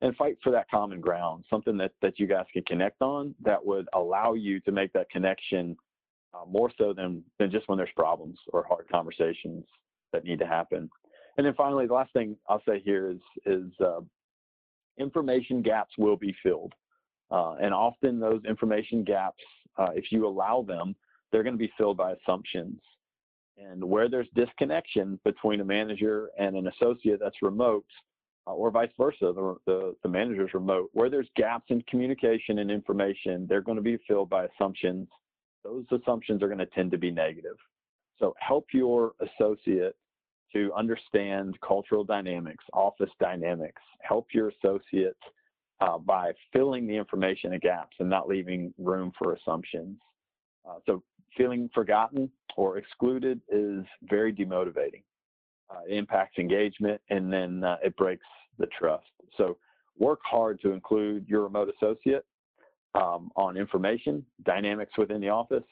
and 0.00 0.16
fight 0.16 0.38
for 0.42 0.50
that 0.52 0.70
common 0.70 0.98
ground, 0.98 1.44
something 1.50 1.76
that, 1.76 1.92
that 2.00 2.18
you 2.18 2.26
guys 2.26 2.46
can 2.50 2.62
connect 2.62 3.02
on 3.02 3.34
that 3.44 3.62
would 3.62 3.86
allow 3.92 4.32
you 4.32 4.60
to 4.60 4.72
make 4.72 4.94
that 4.94 5.10
connection 5.10 5.76
uh, 6.32 6.46
more 6.48 6.70
so 6.78 6.94
than, 6.94 7.22
than 7.38 7.50
just 7.50 7.68
when 7.68 7.76
there's 7.76 7.90
problems 7.94 8.38
or 8.54 8.64
hard 8.66 8.86
conversations 8.90 9.66
that 10.14 10.24
need 10.24 10.38
to 10.38 10.46
happen. 10.46 10.88
And 11.36 11.46
then 11.46 11.52
finally, 11.54 11.86
the 11.86 11.92
last 11.92 12.14
thing 12.14 12.34
I'll 12.48 12.62
say 12.66 12.80
here 12.82 13.10
is, 13.10 13.20
is 13.44 13.70
uh, 13.84 14.00
information 14.98 15.62
gaps 15.62 15.92
will 15.98 16.16
be 16.16 16.34
filled. 16.42 16.72
Uh, 17.30 17.54
and 17.60 17.74
often 17.74 18.18
those 18.18 18.40
information 18.48 19.04
gaps, 19.04 19.42
uh, 19.76 19.90
if 19.94 20.10
you 20.10 20.26
allow 20.26 20.62
them, 20.62 20.94
they're 21.30 21.42
going 21.42 21.54
to 21.54 21.58
be 21.58 21.72
filled 21.76 21.96
by 21.96 22.12
assumptions. 22.12 22.80
And 23.58 23.82
where 23.82 24.08
there's 24.08 24.28
disconnection 24.34 25.18
between 25.24 25.60
a 25.60 25.64
manager 25.64 26.30
and 26.38 26.56
an 26.56 26.68
associate 26.68 27.20
that's 27.20 27.42
remote, 27.42 27.84
uh, 28.46 28.52
or 28.52 28.70
vice 28.70 28.90
versa, 28.96 29.32
the, 29.34 29.56
the, 29.66 29.96
the 30.02 30.08
manager's 30.08 30.54
remote, 30.54 30.88
where 30.92 31.10
there's 31.10 31.28
gaps 31.36 31.66
in 31.68 31.82
communication 31.82 32.60
and 32.60 32.70
information, 32.70 33.46
they're 33.48 33.60
going 33.60 33.76
to 33.76 33.82
be 33.82 33.98
filled 34.06 34.30
by 34.30 34.46
assumptions. 34.46 35.08
Those 35.64 35.84
assumptions 35.90 36.42
are 36.42 36.46
going 36.46 36.58
to 36.58 36.66
tend 36.66 36.90
to 36.92 36.98
be 36.98 37.10
negative. 37.10 37.56
So 38.18 38.34
help 38.38 38.66
your 38.72 39.12
associate 39.20 39.96
to 40.52 40.72
understand 40.74 41.58
cultural 41.66 42.04
dynamics, 42.04 42.64
office 42.72 43.10
dynamics. 43.20 43.82
Help 44.00 44.28
your 44.32 44.50
associates 44.50 45.18
uh, 45.80 45.98
by 45.98 46.32
filling 46.52 46.86
the 46.86 46.96
information 46.96 47.56
gaps 47.60 47.96
and 48.00 48.08
not 48.08 48.28
leaving 48.28 48.72
room 48.78 49.12
for 49.18 49.34
assumptions. 49.34 49.96
Uh, 50.68 50.78
so 50.86 51.02
feeling 51.36 51.70
forgotten 51.74 52.30
or 52.56 52.78
excluded 52.78 53.40
is 53.48 53.84
very 54.02 54.32
demotivating. 54.32 55.02
Uh, 55.70 55.80
it 55.88 55.94
impacts 55.94 56.38
engagement 56.38 57.00
and 57.10 57.32
then 57.32 57.62
uh, 57.62 57.76
it 57.82 57.96
breaks 57.96 58.26
the 58.58 58.66
trust. 58.78 59.06
So 59.36 59.58
work 59.98 60.20
hard 60.24 60.60
to 60.62 60.72
include 60.72 61.26
your 61.28 61.42
remote 61.42 61.72
associate 61.76 62.24
um, 62.94 63.30
on 63.36 63.56
information, 63.56 64.24
dynamics 64.44 64.92
within 64.96 65.20
the 65.20 65.28
office, 65.28 65.62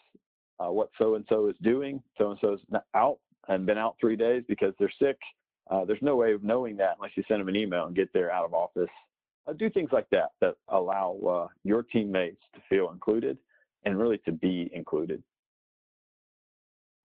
uh, 0.60 0.70
what 0.70 0.90
so 0.98 1.14
and 1.14 1.24
so 1.28 1.48
is 1.48 1.56
doing. 1.62 2.02
So 2.18 2.30
and 2.30 2.38
so 2.40 2.54
is 2.54 2.60
out 2.94 3.18
and 3.48 3.66
been 3.66 3.78
out 3.78 3.96
three 4.00 4.16
days 4.16 4.42
because 4.48 4.74
they're 4.78 4.92
sick. 5.00 5.18
Uh, 5.70 5.84
there's 5.84 6.02
no 6.02 6.16
way 6.16 6.32
of 6.32 6.42
knowing 6.42 6.76
that 6.76 6.96
unless 6.98 7.12
you 7.16 7.24
send 7.26 7.40
them 7.40 7.48
an 7.48 7.56
email 7.56 7.86
and 7.86 7.96
get 7.96 8.12
their 8.12 8.30
out 8.30 8.44
of 8.44 8.54
office. 8.54 8.90
Uh, 9.48 9.52
do 9.52 9.70
things 9.70 9.90
like 9.92 10.06
that 10.10 10.30
that 10.40 10.54
allow 10.68 11.18
uh, 11.28 11.48
your 11.64 11.82
teammates 11.82 12.42
to 12.54 12.60
feel 12.68 12.90
included 12.90 13.38
and 13.84 13.98
really 13.98 14.18
to 14.18 14.32
be 14.32 14.70
included. 14.72 15.22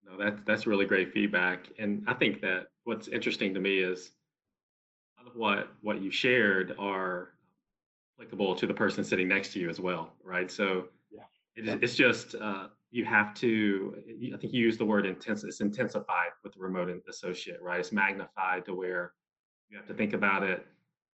No, 0.04 0.18
that's 0.18 0.42
that's 0.46 0.68
really 0.68 0.86
great 0.86 1.14
feedback, 1.14 1.68
and 1.78 2.04
I 2.08 2.16
think 2.16 2.42
that 2.42 2.68
what's 2.84 3.08
interesting 3.08 3.54
to 3.54 3.60
me 3.60 3.80
is 3.80 4.12
what 5.36 5.72
what 5.82 6.02
you 6.02 6.12
shared 6.12 6.76
are 6.80 7.30
applicable 8.18 8.56
to 8.56 8.68
the 8.68 8.74
person 8.74 9.04
sitting 9.04 9.28
next 9.28 9.54
to 9.54 9.60
you 9.60 9.70
as 9.70 9.80
well, 9.80 10.14
right? 10.24 10.52
So 10.52 10.88
yeah. 11.12 11.22
it, 11.56 11.84
it's 11.84 11.96
just 11.96 12.36
uh, 12.36 12.68
you 12.92 13.06
have 13.06 13.34
to. 13.36 13.96
I 14.34 14.38
think 14.38 14.54
you 14.54 14.62
used 14.62 14.80
the 14.80 14.86
word 14.86 15.06
intense. 15.06 15.44
It's 15.44 15.62
intensified 15.62 16.32
with 16.44 16.54
the 16.54 16.60
remote 16.60 16.90
associate, 17.10 17.62
right? 17.62 17.80
It's 17.80 17.92
magnified 17.92 18.66
to 18.66 18.74
where 18.76 19.14
you 19.70 19.78
have 19.78 19.88
to 19.88 19.94
think 19.94 20.14
about 20.14 20.44
it 20.44 20.66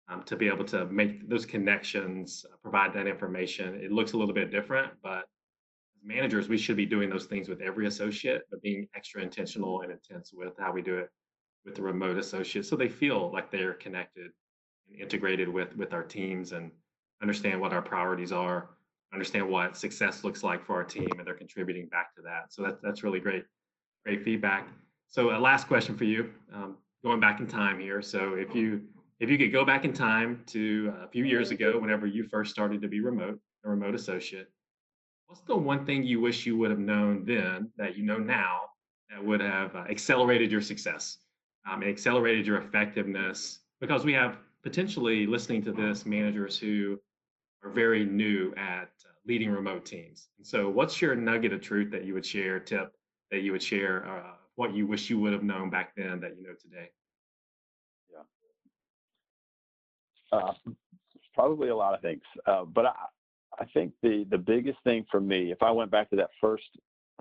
um, 0.07 0.23
to 0.23 0.35
be 0.35 0.47
able 0.47 0.65
to 0.65 0.85
make 0.85 1.27
those 1.29 1.45
connections, 1.45 2.45
uh, 2.51 2.55
provide 2.61 2.93
that 2.93 3.07
information. 3.07 3.75
It 3.75 3.91
looks 3.91 4.13
a 4.13 4.17
little 4.17 4.33
bit 4.33 4.51
different, 4.51 4.93
but 5.03 5.25
managers, 6.03 6.47
we 6.47 6.57
should 6.57 6.77
be 6.77 6.85
doing 6.85 7.09
those 7.09 7.25
things 7.25 7.49
with 7.49 7.61
every 7.61 7.87
associate, 7.87 8.43
but 8.49 8.61
being 8.61 8.87
extra 8.95 9.21
intentional 9.21 9.81
and 9.81 9.91
intense 9.91 10.31
with 10.33 10.53
how 10.59 10.71
we 10.71 10.81
do 10.81 10.97
it 10.97 11.09
with 11.65 11.75
the 11.75 11.81
remote 11.81 12.17
associates 12.17 12.69
so 12.69 12.75
they 12.75 12.87
feel 12.87 13.31
like 13.31 13.49
they're 13.49 13.73
connected 13.73 14.29
and 14.87 15.01
integrated 15.01 15.49
with 15.49 15.75
with 15.75 15.93
our 15.93 16.03
teams 16.03 16.51
and 16.51 16.71
understand 17.23 17.59
what 17.59 17.73
our 17.73 17.81
priorities 17.81 18.31
are, 18.31 18.69
understand 19.13 19.47
what 19.49 19.77
success 19.77 20.23
looks 20.23 20.43
like 20.43 20.65
for 20.65 20.75
our 20.75 20.83
team, 20.83 21.07
and 21.17 21.25
they're 21.25 21.33
contributing 21.33 21.87
back 21.87 22.13
to 22.15 22.21
that. 22.23 22.51
So 22.51 22.63
that's 22.63 22.81
that's 22.81 23.03
really 23.03 23.19
great, 23.19 23.45
great 24.05 24.23
feedback. 24.23 24.67
So 25.07 25.35
a 25.35 25.39
last 25.39 25.67
question 25.67 25.97
for 25.97 26.05
you, 26.05 26.31
um, 26.53 26.77
going 27.03 27.19
back 27.19 27.39
in 27.39 27.47
time 27.47 27.79
here. 27.79 28.01
So 28.01 28.33
if 28.33 28.53
you 28.55 28.81
if 29.19 29.29
you 29.29 29.37
could 29.37 29.51
go 29.51 29.63
back 29.63 29.85
in 29.85 29.93
time 29.93 30.43
to 30.47 30.93
a 31.03 31.07
few 31.07 31.23
years 31.23 31.51
ago, 31.51 31.79
whenever 31.79 32.05
you 32.05 32.23
first 32.23 32.51
started 32.51 32.81
to 32.81 32.87
be 32.87 32.99
remote, 32.99 33.39
a 33.63 33.69
remote 33.69 33.95
associate, 33.95 34.49
What's 35.27 35.41
the 35.41 35.55
one 35.55 35.85
thing 35.85 36.03
you 36.03 36.21
wish 36.21 36.45
you 36.45 36.57
would 36.57 36.69
have 36.69 36.79
known 36.79 37.25
then 37.25 37.71
that 37.77 37.97
you 37.97 38.03
know 38.03 38.17
now 38.17 38.61
that 39.09 39.23
would 39.23 39.41
have 39.41 39.75
uh, 39.75 39.85
accelerated 39.89 40.51
your 40.51 40.61
success 40.61 41.17
um, 41.69 41.83
accelerated 41.83 42.45
your 42.45 42.57
effectiveness? 42.57 43.59
Because 43.81 44.05
we 44.05 44.13
have 44.13 44.37
potentially 44.63 45.25
listening 45.25 45.63
to 45.63 45.71
this 45.71 46.05
managers 46.05 46.57
who 46.57 46.99
are 47.65 47.71
very 47.71 48.05
new 48.05 48.53
at 48.55 48.89
uh, 49.05 49.13
leading 49.25 49.51
remote 49.51 49.85
teams. 49.85 50.29
And 50.37 50.45
so, 50.45 50.69
what's 50.69 51.01
your 51.01 51.15
nugget 51.15 51.51
of 51.53 51.61
truth 51.61 51.91
that 51.91 52.05
you 52.05 52.13
would 52.13 52.25
share, 52.25 52.59
tip 52.59 52.93
that 53.31 53.41
you 53.41 53.51
would 53.51 53.63
share, 53.63 54.07
uh, 54.07 54.33
what 54.55 54.73
you 54.73 54.87
wish 54.87 55.09
you 55.09 55.19
would 55.19 55.33
have 55.33 55.43
known 55.43 55.69
back 55.69 55.93
then 55.95 56.19
that 56.21 56.37
you 56.37 56.43
know 56.43 56.53
today? 56.61 56.89
Yeah. 60.31 60.39
Uh, 60.39 60.53
probably 61.33 61.69
a 61.69 61.75
lot 61.75 61.93
of 61.93 62.01
things, 62.01 62.21
uh, 62.45 62.63
but 62.63 62.85
I, 62.85 62.93
I 63.59 63.65
think 63.73 63.93
the 64.01 64.25
the 64.29 64.37
biggest 64.37 64.77
thing 64.83 65.05
for 65.09 65.19
me, 65.19 65.51
if 65.51 65.61
I 65.63 65.71
went 65.71 65.91
back 65.91 66.09
to 66.11 66.15
that 66.17 66.29
first 66.39 66.69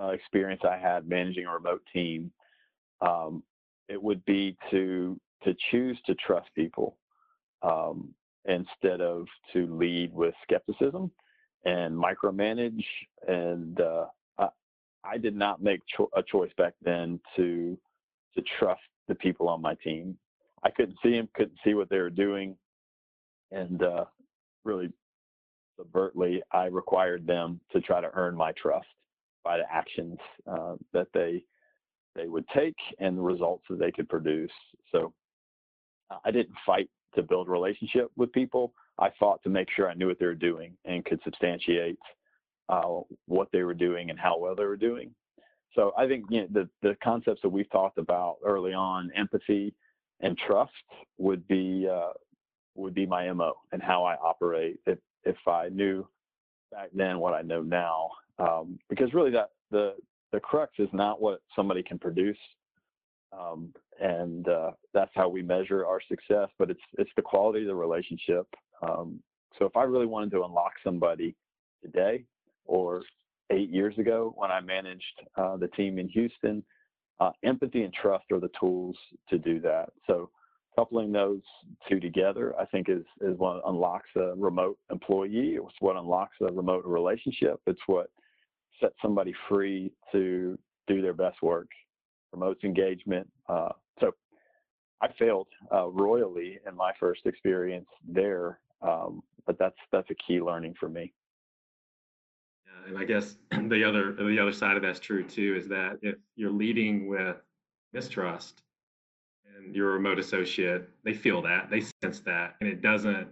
uh, 0.00 0.08
experience 0.08 0.62
I 0.68 0.76
had 0.76 1.08
managing 1.08 1.46
a 1.46 1.52
remote 1.52 1.82
team, 1.92 2.30
um, 3.00 3.42
it 3.88 4.00
would 4.02 4.24
be 4.24 4.56
to 4.70 5.18
to 5.44 5.54
choose 5.70 5.98
to 6.06 6.14
trust 6.14 6.48
people 6.54 6.96
um, 7.62 8.14
instead 8.46 9.00
of 9.00 9.26
to 9.52 9.66
lead 9.74 10.12
with 10.12 10.34
skepticism 10.42 11.10
and 11.64 11.94
micromanage. 11.94 12.84
And 13.26 13.80
uh, 13.80 14.06
I, 14.38 14.48
I, 15.04 15.18
did 15.18 15.34
not 15.34 15.62
make 15.62 15.80
cho- 15.86 16.10
a 16.14 16.22
choice 16.22 16.50
back 16.56 16.74
then 16.82 17.20
to 17.36 17.78
to 18.34 18.42
trust 18.58 18.82
the 19.08 19.14
people 19.14 19.48
on 19.48 19.62
my 19.62 19.74
team. 19.76 20.16
I 20.62 20.70
couldn't 20.70 20.98
see 21.02 21.12
them, 21.12 21.28
couldn't 21.34 21.58
see 21.64 21.74
what 21.74 21.88
they 21.88 21.98
were 21.98 22.10
doing, 22.10 22.56
and 23.52 23.82
uh, 23.82 24.06
really 24.64 24.90
subvertly, 25.78 26.40
I 26.52 26.66
required 26.66 27.26
them 27.26 27.60
to 27.72 27.80
try 27.80 28.00
to 28.00 28.10
earn 28.14 28.36
my 28.36 28.52
trust 28.52 28.86
by 29.44 29.58
the 29.58 29.72
actions 29.72 30.18
uh, 30.50 30.74
that 30.92 31.08
they 31.12 31.44
they 32.14 32.28
would 32.28 32.46
take 32.54 32.76
and 33.00 33.18
the 33.18 33.22
results 33.22 33.64
that 33.68 33.78
they 33.78 33.90
could 33.90 34.08
produce. 34.08 34.52
So 34.92 35.12
I 36.24 36.30
didn't 36.30 36.54
fight 36.64 36.88
to 37.14 37.22
build 37.22 37.48
relationship 37.48 38.10
with 38.16 38.32
people. 38.32 38.72
I 38.98 39.10
fought 39.18 39.42
to 39.42 39.48
make 39.48 39.68
sure 39.70 39.88
I 39.88 39.94
knew 39.94 40.06
what 40.08 40.18
they 40.18 40.26
were 40.26 40.34
doing 40.34 40.76
and 40.84 41.04
could 41.04 41.20
substantiate 41.24 41.98
uh, 42.68 43.00
what 43.26 43.48
they 43.52 43.62
were 43.62 43.74
doing 43.74 44.10
and 44.10 44.18
how 44.18 44.38
well 44.38 44.54
they 44.54 44.64
were 44.64 44.76
doing. 44.76 45.10
So 45.74 45.92
I 45.98 46.06
think 46.06 46.26
you 46.30 46.42
know, 46.42 46.48
the 46.52 46.68
the 46.82 46.96
concepts 47.02 47.42
that 47.42 47.48
we've 47.48 47.70
talked 47.70 47.98
about 47.98 48.36
early 48.44 48.72
on, 48.72 49.10
empathy 49.16 49.74
and 50.20 50.38
trust, 50.38 50.72
would 51.18 51.46
be 51.48 51.88
uh, 51.90 52.12
would 52.76 52.94
be 52.94 53.06
my 53.06 53.30
mo 53.32 53.54
and 53.72 53.82
how 53.82 54.04
I 54.04 54.14
operate. 54.16 54.78
If 54.86 54.98
if 55.24 55.36
I 55.46 55.68
knew 55.68 56.06
back 56.70 56.90
then 56.94 57.18
what 57.18 57.34
I 57.34 57.42
know 57.42 57.62
now, 57.62 58.10
um, 58.38 58.78
because 58.88 59.12
really 59.12 59.32
that 59.32 59.50
the 59.70 59.94
the 60.32 60.40
crux 60.40 60.72
is 60.78 60.88
not 60.92 61.20
what 61.20 61.40
somebody 61.54 61.82
can 61.82 61.98
produce, 61.98 62.38
um, 63.38 63.72
and 64.00 64.48
uh, 64.48 64.72
that's 64.92 65.10
how 65.14 65.28
we 65.28 65.42
measure 65.42 65.86
our 65.86 66.00
success. 66.08 66.48
But 66.58 66.70
it's 66.70 66.80
it's 66.98 67.10
the 67.16 67.22
quality 67.22 67.62
of 67.62 67.68
the 67.68 67.74
relationship. 67.74 68.46
Um, 68.82 69.20
so 69.58 69.64
if 69.66 69.76
I 69.76 69.84
really 69.84 70.06
wanted 70.06 70.32
to 70.32 70.44
unlock 70.44 70.72
somebody 70.82 71.36
today, 71.82 72.24
or 72.66 73.02
eight 73.50 73.70
years 73.70 73.96
ago 73.98 74.32
when 74.36 74.50
I 74.50 74.60
managed 74.60 75.20
uh, 75.36 75.56
the 75.56 75.68
team 75.68 75.98
in 75.98 76.08
Houston, 76.08 76.62
uh, 77.20 77.30
empathy 77.44 77.82
and 77.82 77.92
trust 77.92 78.24
are 78.32 78.40
the 78.40 78.50
tools 78.58 78.96
to 79.28 79.38
do 79.38 79.60
that. 79.60 79.90
So 80.06 80.30
coupling 80.76 81.12
those 81.12 81.42
two 81.88 82.00
together, 82.00 82.54
I 82.58 82.64
think 82.66 82.88
is 82.88 83.04
is 83.20 83.38
what 83.38 83.62
unlocks 83.66 84.08
a 84.16 84.34
remote 84.36 84.78
employee. 84.90 85.56
It's 85.56 85.80
what 85.80 85.96
unlocks 85.96 86.36
a 86.40 86.52
remote 86.52 86.84
relationship. 86.84 87.60
It's 87.66 87.80
what 87.86 88.10
sets 88.80 88.94
somebody 89.00 89.32
free 89.48 89.92
to 90.12 90.58
do 90.88 91.00
their 91.00 91.12
best 91.14 91.40
work, 91.42 91.68
promotes 92.34 92.64
engagement. 92.64 93.28
Uh, 93.48 93.68
so 94.00 94.12
I 95.00 95.08
failed 95.18 95.46
uh, 95.72 95.86
royally 95.88 96.58
in 96.68 96.76
my 96.76 96.92
first 96.98 97.26
experience 97.26 97.86
there, 98.06 98.58
um, 98.82 99.22
but 99.46 99.56
that's 99.58 99.76
that's 99.92 100.10
a 100.10 100.14
key 100.14 100.40
learning 100.40 100.74
for 100.78 100.88
me. 100.88 101.12
Yeah, 102.66 102.90
and 102.90 102.98
I 102.98 103.04
guess 103.04 103.36
the 103.50 103.84
other 103.84 104.12
the 104.12 104.38
other 104.40 104.52
side 104.52 104.76
of 104.76 104.82
that's 104.82 104.98
true 104.98 105.22
too 105.22 105.54
is 105.56 105.68
that 105.68 105.98
if 106.02 106.16
you're 106.34 106.50
leading 106.50 107.06
with 107.06 107.36
mistrust 107.92 108.62
and 109.56 109.74
you're 109.76 109.90
a 109.90 109.92
remote 109.92 110.18
associate, 110.18 110.88
they 111.04 111.14
feel 111.14 111.40
that, 111.42 111.70
they 111.70 111.82
sense 112.02 112.18
that, 112.20 112.56
and 112.60 112.68
it 112.68 112.82
doesn't 112.82 113.28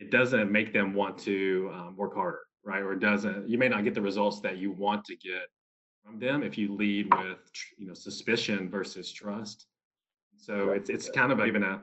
it 0.00 0.10
doesn't 0.10 0.50
make 0.50 0.72
them 0.72 0.94
want 0.94 1.18
to 1.18 1.70
um, 1.74 1.96
work 1.96 2.14
harder, 2.14 2.40
right? 2.64 2.80
Or 2.80 2.94
it 2.94 3.00
doesn't. 3.00 3.46
You 3.46 3.58
may 3.58 3.68
not 3.68 3.84
get 3.84 3.92
the 3.92 4.00
results 4.00 4.40
that 4.40 4.56
you 4.56 4.72
want 4.72 5.04
to 5.04 5.16
get 5.16 5.48
from 6.04 6.18
them 6.18 6.42
if 6.42 6.58
you 6.58 6.74
lead 6.74 7.12
with 7.14 7.38
you 7.78 7.86
know 7.86 7.94
suspicion 7.94 8.68
versus 8.68 9.12
trust. 9.12 9.66
So 10.36 10.70
it's 10.70 10.90
it's 10.90 11.08
kind 11.10 11.32
of 11.32 11.40
even 11.40 11.62
a 11.62 11.82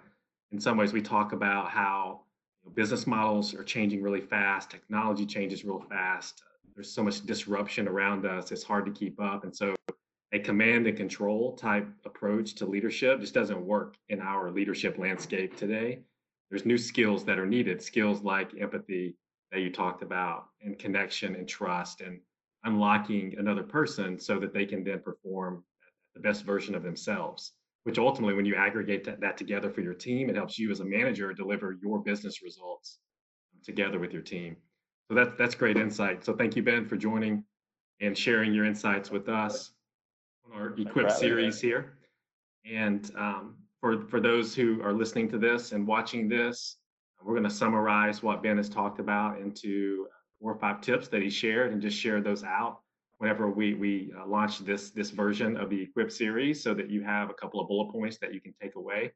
in 0.52 0.60
some 0.60 0.78
ways 0.78 0.94
we 0.94 1.02
talk 1.02 1.32
about 1.32 1.70
how 1.70 2.22
you 2.62 2.70
know, 2.70 2.74
business 2.76 3.08
models 3.08 3.54
are 3.54 3.64
changing 3.64 4.02
really 4.02 4.22
fast, 4.22 4.70
technology 4.70 5.26
changes 5.26 5.64
real 5.64 5.80
fast. 5.90 6.44
There's 6.76 6.92
so 6.92 7.04
much 7.04 7.26
disruption 7.26 7.88
around 7.88 8.26
us; 8.26 8.52
it's 8.52 8.64
hard 8.64 8.86
to 8.86 8.92
keep 8.92 9.20
up, 9.20 9.44
and 9.44 9.56
so 9.56 9.76
a 10.32 10.40
command 10.40 10.86
and 10.88 10.96
control 10.96 11.56
type 11.56 11.88
approach 12.06 12.54
to 12.56 12.66
leadership 12.66 13.20
just 13.20 13.34
doesn't 13.34 13.66
work 13.66 13.96
in 14.10 14.22
our 14.22 14.52
leadership 14.52 14.98
landscape 14.98 15.56
today. 15.56 16.00
There's 16.50 16.66
new 16.66 16.78
skills 16.78 17.26
that 17.26 17.40
are 17.40 17.46
needed, 17.46 17.82
skills 17.82 18.22
like 18.22 18.52
empathy 18.60 19.16
that 19.52 19.62
you 19.62 19.72
talked 19.72 20.04
about, 20.04 20.50
and 20.62 20.78
connection 20.78 21.36
and 21.36 21.48
trust, 21.48 22.02
and 22.02 22.20
unlocking 22.64 23.36
another 23.38 23.64
person 23.64 24.20
so 24.20 24.40
that 24.40 24.54
they 24.54 24.66
can 24.66 24.84
then 24.84 25.00
perform 25.00 25.64
the 26.16 26.22
best 26.22 26.44
version 26.44 26.76
of 26.76 26.84
themselves. 26.84 27.54
Which 27.84 27.98
ultimately, 27.98 28.36
when 28.36 28.46
you 28.46 28.56
aggregate 28.56 29.04
that, 29.06 29.22
that 29.22 29.38
together 29.38 29.70
for 29.70 29.82
your 29.82 29.94
team, 29.94 30.30
it 30.30 30.36
helps 30.36 30.60
you 30.60 30.70
as 30.70 30.82
a 30.82 30.86
manager 30.86 31.34
deliver 31.34 31.78
your 31.82 32.00
business 32.00 32.44
results 32.44 33.00
together 33.64 34.00
with 34.00 34.12
your 34.12 34.22
team. 34.22 34.58
So 35.08 35.16
that's 35.16 35.32
that's 35.38 35.56
great 35.56 35.78
insight. 35.78 36.24
So 36.24 36.34
thank 36.34 36.56
you, 36.56 36.62
Ben, 36.62 36.88
for 36.88 36.98
joining 36.98 37.44
and 38.02 38.18
sharing 38.18 38.54
your 38.54 38.66
insights 38.66 39.10
with 39.10 39.30
us 39.30 39.72
on 40.46 40.60
our 40.60 40.76
Equip 40.78 41.12
series 41.12 41.60
here. 41.60 41.98
And 42.70 43.10
um, 43.18 43.56
for, 43.80 44.06
for 44.08 44.20
those 44.20 44.56
who 44.56 44.82
are 44.84 44.94
listening 44.94 45.30
to 45.30 45.38
this 45.38 45.72
and 45.72 45.88
watching 45.88 46.30
this, 46.30 46.78
we're 47.24 47.34
going 47.34 47.44
to 47.44 47.50
summarize 47.50 48.24
what 48.24 48.42
Ben 48.44 48.58
has 48.58 48.70
talked 48.70 49.00
about 49.00 49.40
into 49.40 50.08
four 50.40 50.52
or 50.54 50.60
five 50.60 50.82
tips 50.82 51.08
that 51.10 51.22
he 51.22 51.30
shared 51.30 51.72
and 51.72 51.82
just 51.82 51.98
share 51.98 52.22
those 52.22 52.44
out 52.44 52.80
whenever 53.18 53.50
we, 53.50 53.74
we 53.74 54.14
uh, 54.18 54.26
launch 54.26 54.60
this, 54.60 54.92
this 54.92 55.10
version 55.10 55.58
of 55.58 55.70
the 55.70 55.82
Equip 55.82 56.12
series 56.12 56.64
so 56.64 56.74
that 56.74 56.90
you 56.90 57.04
have 57.04 57.30
a 57.30 57.34
couple 57.34 57.60
of 57.60 57.68
bullet 57.68 57.92
points 57.92 58.18
that 58.20 58.34
you 58.34 58.40
can 58.40 58.54
take 58.62 58.76
away. 58.76 59.12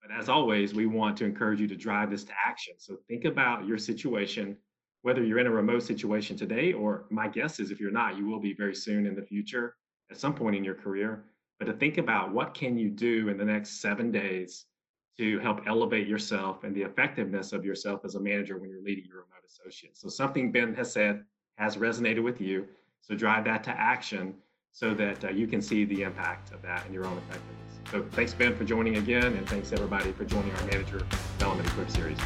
But 0.00 0.16
as 0.16 0.28
always, 0.28 0.72
we 0.72 0.86
want 0.86 1.16
to 1.18 1.24
encourage 1.24 1.60
you 1.60 1.68
to 1.68 1.76
drive 1.76 2.10
this 2.10 2.24
to 2.24 2.32
action. 2.46 2.74
So 2.78 2.96
think 3.08 3.24
about 3.24 3.66
your 3.66 3.76
situation, 3.76 4.56
whether 5.02 5.22
you're 5.22 5.40
in 5.40 5.46
a 5.46 5.50
remote 5.50 5.82
situation 5.82 6.36
today, 6.36 6.72
or 6.72 7.06
my 7.10 7.28
guess 7.28 7.58
is 7.58 7.70
if 7.70 7.80
you're 7.80 7.90
not, 7.90 8.16
you 8.16 8.26
will 8.26 8.40
be 8.40 8.54
very 8.54 8.74
soon 8.74 9.06
in 9.06 9.14
the 9.14 9.22
future 9.22 9.76
at 10.10 10.16
some 10.16 10.34
point 10.34 10.56
in 10.56 10.64
your 10.64 10.74
career, 10.74 11.24
but 11.58 11.66
to 11.66 11.72
think 11.72 11.98
about 11.98 12.32
what 12.32 12.54
can 12.54 12.78
you 12.78 12.88
do 12.88 13.28
in 13.28 13.36
the 13.36 13.44
next 13.44 13.80
seven 13.80 14.10
days 14.10 14.66
to 15.18 15.38
help 15.40 15.60
elevate 15.66 16.06
yourself 16.06 16.64
and 16.64 16.74
the 16.74 16.82
effectiveness 16.82 17.52
of 17.52 17.64
yourself 17.64 18.04
as 18.04 18.14
a 18.14 18.20
manager 18.20 18.58
when 18.58 18.70
you're 18.70 18.82
leading 18.82 19.04
your 19.04 19.18
remote 19.18 19.44
associates. 19.46 20.00
So 20.00 20.08
something 20.08 20.50
Ben 20.50 20.74
has 20.74 20.92
said 20.92 21.24
has 21.56 21.76
resonated 21.76 22.22
with 22.22 22.40
you. 22.40 22.66
So 23.02 23.14
drive 23.14 23.44
that 23.44 23.62
to 23.64 23.70
action 23.70 24.34
so 24.72 24.94
that 24.94 25.24
uh, 25.24 25.28
you 25.30 25.46
can 25.46 25.60
see 25.60 25.84
the 25.84 26.02
impact 26.02 26.52
of 26.52 26.62
that 26.62 26.86
in 26.86 26.92
your 26.92 27.06
own 27.06 27.18
effectiveness. 27.18 27.80
So 27.90 28.04
thanks 28.12 28.34
Ben 28.34 28.54
for 28.56 28.64
joining 28.64 28.98
again, 28.98 29.24
and 29.24 29.48
thanks 29.48 29.72
everybody 29.72 30.12
for 30.12 30.24
joining 30.24 30.52
our 30.52 30.64
Manager 30.66 30.98
Development 31.38 31.68
Equip 31.68 31.90
series. 31.90 32.18